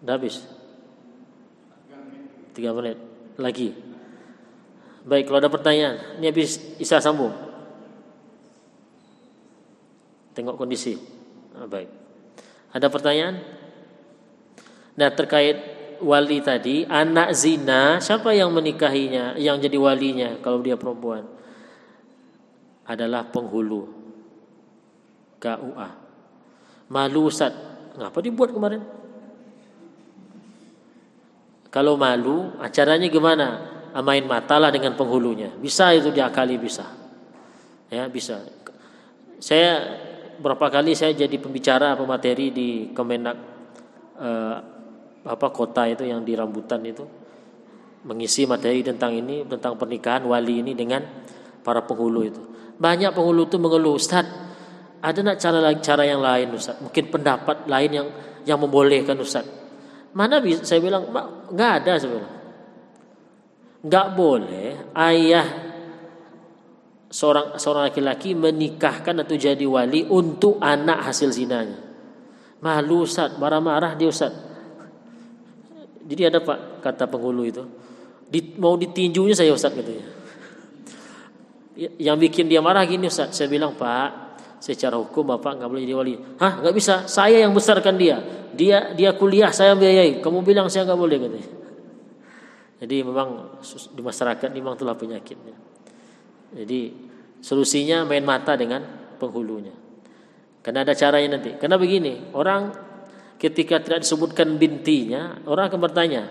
Sudah 0.00 0.14
habis. 0.14 0.36
Tiga 2.56 2.74
menit 2.74 2.98
lagi. 3.38 3.70
Baik, 5.08 5.30
kalau 5.30 5.40
ada 5.40 5.48
pertanyaan, 5.48 6.20
ini 6.20 6.26
habis 6.28 6.58
Isa 6.76 7.00
sambung. 7.00 7.32
Tengok 10.34 10.58
kondisi. 10.58 10.98
Nah, 11.54 11.64
baik. 11.64 11.88
Ada 12.74 12.92
pertanyaan? 12.92 13.40
Nah, 14.98 15.08
terkait 15.14 15.77
wali 16.02 16.38
tadi, 16.42 16.86
anak 16.86 17.34
zina, 17.34 17.98
siapa 17.98 18.34
yang 18.34 18.50
menikahinya, 18.54 19.38
yang 19.38 19.58
jadi 19.58 19.76
walinya 19.76 20.38
kalau 20.42 20.62
dia 20.62 20.78
perempuan? 20.78 21.38
adalah 22.88 23.28
penghulu 23.28 23.84
KUA. 25.36 25.88
Malu 26.88 27.28
Ustaz. 27.28 27.52
Ngapa 28.00 28.18
dibuat 28.24 28.50
kemarin? 28.50 28.80
Kalau 31.68 32.00
malu, 32.00 32.56
acaranya 32.64 33.06
gimana? 33.12 33.46
Ah, 33.92 34.00
main 34.00 34.24
mata 34.24 34.56
lah 34.56 34.72
dengan 34.72 34.96
penghulunya. 34.96 35.52
Bisa 35.60 35.92
itu 35.92 36.08
diakali 36.08 36.56
bisa. 36.56 36.88
Ya, 37.92 38.08
bisa. 38.08 38.40
Saya 39.36 40.00
berapa 40.40 40.72
kali 40.72 40.96
saya 40.96 41.12
jadi 41.12 41.36
pembicara 41.36 41.92
pemateri 41.92 42.48
di 42.48 42.68
Kemenak 42.96 43.36
eh, 44.16 44.56
apa 45.26 45.46
kota 45.50 45.88
itu 45.90 46.06
yang 46.06 46.22
di 46.22 46.38
rambutan 46.38 46.82
itu 46.86 47.02
mengisi 48.06 48.46
materi 48.46 48.86
tentang 48.86 49.16
ini 49.16 49.42
tentang 49.48 49.74
pernikahan 49.74 50.22
wali 50.24 50.62
ini 50.62 50.72
dengan 50.76 51.02
para 51.66 51.82
penghulu 51.82 52.20
itu. 52.22 52.42
Banyak 52.78 53.10
penghulu 53.10 53.50
itu 53.50 53.58
mengeluh, 53.58 53.98
Ustaz, 53.98 54.24
ada 55.02 55.18
nak 55.22 55.36
cara 55.42 55.58
cara 55.78 56.02
yang 56.06 56.22
lain 56.22 56.54
Ustaz? 56.54 56.78
Mungkin 56.78 57.10
pendapat 57.10 57.66
lain 57.66 57.90
yang 57.90 58.08
yang 58.46 58.58
membolehkan 58.58 59.18
Ustaz. 59.18 59.46
Mana 60.14 60.38
bisa 60.42 60.62
saya 60.62 60.80
bilang 60.82 61.10
nggak 61.50 61.72
ada 61.82 61.92
saya 61.98 62.10
bilang. 62.18 62.34
Nggak 63.78 64.06
boleh 64.18 64.68
ayah 64.94 65.46
seorang 67.08 67.56
seorang 67.56 67.92
laki-laki 67.92 68.34
menikahkan 68.34 69.22
atau 69.22 69.36
jadi 69.38 69.64
wali 69.64 70.06
untuk 70.06 70.58
anak 70.58 71.06
hasil 71.06 71.30
zinanya. 71.30 71.78
Malu 72.58 73.06
Ustaz, 73.06 73.38
marah-marah 73.38 73.94
dia 73.94 74.10
Ustaz. 74.10 74.34
Jadi 76.08 76.22
ada 76.24 76.40
Pak 76.40 76.80
kata 76.80 77.04
penghulu 77.04 77.44
itu, 77.44 77.68
di, 78.32 78.56
mau 78.56 78.80
ditinjunya 78.80 79.36
saya 79.36 79.52
Ustaz 79.52 79.76
katanya. 79.76 80.16
Yang 82.00 82.16
bikin 82.26 82.48
dia 82.48 82.64
marah 82.64 82.82
gini 82.88 83.12
Ustaz, 83.12 83.36
saya 83.36 83.46
bilang 83.52 83.76
Pak, 83.76 84.40
secara 84.58 84.96
hukum 84.96 85.28
Bapak 85.36 85.60
nggak 85.60 85.68
boleh 85.68 85.82
jadi 85.84 85.94
wali. 85.94 86.14
Hah, 86.40 86.64
nggak 86.64 86.74
bisa. 86.74 87.04
Saya 87.04 87.44
yang 87.44 87.52
besarkan 87.52 88.00
dia. 88.00 88.18
Dia 88.56 88.96
dia 88.96 89.12
kuliah, 89.14 89.52
saya 89.52 89.76
biayai. 89.76 90.24
Kamu 90.24 90.40
bilang 90.40 90.72
saya 90.72 90.88
nggak 90.88 90.98
boleh 90.98 91.16
katanya. 91.20 91.50
Jadi 92.78 92.96
memang 93.02 93.58
di 93.92 94.02
masyarakat 94.02 94.48
memang 94.54 94.78
itulah 94.78 94.96
penyakitnya. 94.96 95.56
Jadi 96.56 96.80
solusinya 97.44 98.08
main 98.08 98.24
mata 98.24 98.56
dengan 98.56 98.80
penghulunya. 99.20 99.74
Karena 100.62 100.86
ada 100.86 100.94
caranya 100.94 101.36
nanti. 101.38 101.54
Karena 101.58 101.76
begini, 101.76 102.32
orang 102.34 102.87
ketika 103.38 103.78
tidak 103.78 104.02
disebutkan 104.02 104.58
bintinya, 104.58 105.38
orang 105.46 105.70
akan 105.70 105.80
bertanya, 105.80 106.22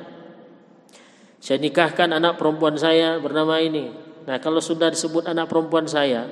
saya 1.39 1.57
nikahkan 1.63 2.11
anak 2.11 2.35
perempuan 2.35 2.75
saya 2.75 3.17
bernama 3.17 3.57
ini. 3.63 3.89
Nah 4.27 4.37
kalau 4.43 4.59
sudah 4.59 4.91
disebut 4.91 5.31
anak 5.31 5.47
perempuan 5.47 5.87
saya, 5.87 6.27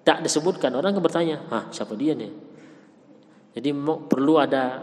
tak 0.00 0.24
disebutkan 0.24 0.72
orang 0.72 0.96
akan 0.96 1.04
bertanya, 1.04 1.36
ah 1.52 1.68
siapa 1.68 1.92
dia 1.92 2.16
nih? 2.16 2.32
Jadi 3.52 3.68
perlu 4.08 4.40
ada 4.40 4.80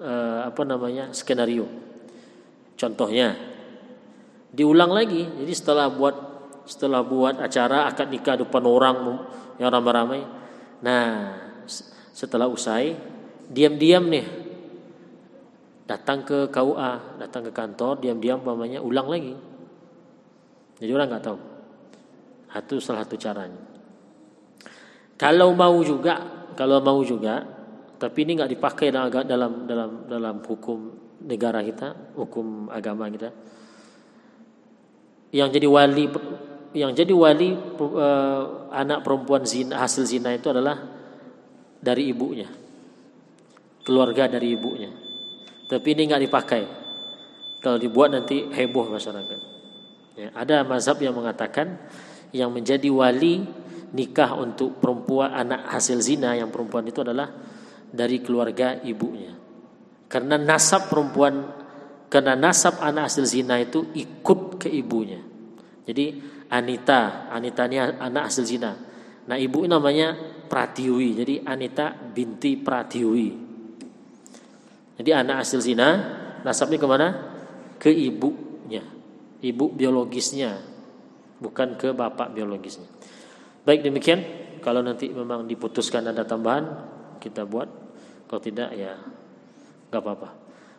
eh, 0.00 0.40
apa 0.48 0.62
namanya 0.64 1.12
skenario. 1.12 1.68
Contohnya 2.74 3.36
diulang 4.52 4.92
lagi. 4.92 5.24
Jadi 5.24 5.52
setelah 5.52 5.92
buat 5.92 6.16
setelah 6.64 7.04
buat 7.04 7.36
acara 7.40 7.92
akad 7.92 8.08
nikah 8.08 8.40
depan 8.40 8.64
orang 8.64 8.96
yang 9.60 9.68
ramai-ramai. 9.68 10.22
Nah 10.80 11.04
setelah 12.14 12.48
usai 12.48 13.13
diam-diam 13.50 14.04
nih 14.08 14.26
datang 15.84 16.24
ke 16.24 16.48
KUA, 16.48 17.20
datang 17.20 17.42
ke 17.48 17.52
kantor, 17.52 18.00
diam-diam 18.00 18.40
umpamanya 18.40 18.80
ulang 18.80 19.08
lagi. 19.08 19.34
Jadi 20.80 20.90
orang 20.90 21.08
nggak 21.12 21.24
tahu. 21.24 21.38
Itu 22.54 22.78
salah 22.80 23.04
satu 23.04 23.18
caranya. 23.18 23.60
Kalau 25.14 25.54
mau 25.54 25.76
juga, 25.84 26.46
kalau 26.58 26.80
mau 26.82 26.98
juga, 27.04 27.42
tapi 27.98 28.26
ini 28.26 28.38
nggak 28.38 28.52
dipakai 28.58 28.90
dalam 28.90 29.66
dalam 29.66 29.90
dalam 30.10 30.36
hukum 30.42 30.78
negara 31.24 31.62
kita, 31.62 32.14
hukum 32.18 32.70
agama 32.70 33.10
kita. 33.10 33.30
Yang 35.34 35.58
jadi 35.58 35.66
wali, 35.66 36.04
yang 36.78 36.92
jadi 36.94 37.10
wali 37.10 37.54
uh, 37.54 38.70
anak 38.70 39.02
perempuan 39.02 39.42
zina, 39.42 39.82
hasil 39.82 40.06
zina 40.06 40.30
itu 40.30 40.46
adalah 40.50 40.78
dari 41.82 42.06
ibunya, 42.10 42.46
keluarga 43.84 44.26
dari 44.26 44.56
ibunya. 44.56 44.90
Tapi 45.68 45.86
ini 45.92 46.08
nggak 46.08 46.22
dipakai. 46.24 46.62
Kalau 47.60 47.76
dibuat 47.76 48.16
nanti 48.16 48.48
heboh 48.48 48.88
masyarakat. 48.88 49.40
Ya, 50.14 50.28
ada 50.32 50.64
mazhab 50.64 51.00
yang 51.00 51.14
mengatakan 51.14 51.76
yang 52.32 52.50
menjadi 52.50 52.86
wali 52.90 53.44
nikah 53.94 54.34
untuk 54.34 54.82
perempuan 54.82 55.30
anak 55.30 55.70
hasil 55.70 56.02
zina 56.02 56.34
yang 56.34 56.50
perempuan 56.50 56.84
itu 56.88 57.04
adalah 57.04 57.30
dari 57.94 58.18
keluarga 58.20 58.82
ibunya. 58.82 59.32
Karena 60.10 60.34
nasab 60.34 60.90
perempuan 60.90 61.62
karena 62.10 62.38
nasab 62.38 62.78
anak 62.82 63.10
hasil 63.10 63.26
zina 63.26 63.58
itu 63.58 63.90
ikut 63.94 64.60
ke 64.66 64.68
ibunya. 64.70 65.18
Jadi 65.84 66.34
Anita, 66.50 67.26
Anita 67.30 67.66
ini 67.66 67.78
anak 67.80 68.30
hasil 68.30 68.44
zina. 68.46 68.72
Nah 69.24 69.36
ibu 69.40 69.64
namanya 69.64 70.14
Pratiwi, 70.46 71.16
jadi 71.16 71.34
Anita 71.48 71.90
binti 71.96 72.60
Pratiwi. 72.60 73.43
Jadi 74.94 75.10
anak 75.10 75.42
hasil 75.42 75.60
zina 75.62 75.88
nasabnya 76.46 76.78
ke 76.78 76.86
mana? 76.86 77.08
Ke 77.82 77.90
ibunya, 77.90 78.84
ibu 79.42 79.66
biologisnya, 79.74 80.62
bukan 81.42 81.74
ke 81.74 81.90
bapak 81.90 82.30
biologisnya. 82.30 82.86
Baik 83.66 83.82
demikian, 83.82 84.22
kalau 84.62 84.80
nanti 84.80 85.10
memang 85.10 85.44
diputuskan 85.50 86.06
ada 86.06 86.22
tambahan 86.22 86.64
kita 87.18 87.42
buat, 87.42 87.68
kalau 88.30 88.40
tidak 88.40 88.70
ya 88.76 88.94
nggak 89.90 90.00
apa-apa. 90.00 90.30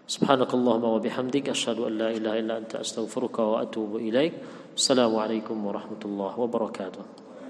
Subhanakallahumma 0.06 0.96
wa 0.96 1.02
bihamdika 1.02 1.52
asyhadu 1.52 1.90
an 1.90 1.94
la 1.98 2.10
ilaha 2.14 2.38
illa 2.38 2.54
anta 2.62 2.86
astaghfiruka 2.86 3.42
wa 3.42 3.58
atubu 3.66 3.98
ilaik. 3.98 4.38
Assalamualaikum 4.78 5.58
warahmatullahi 5.66 6.38
wabarakatuh. 6.38 7.25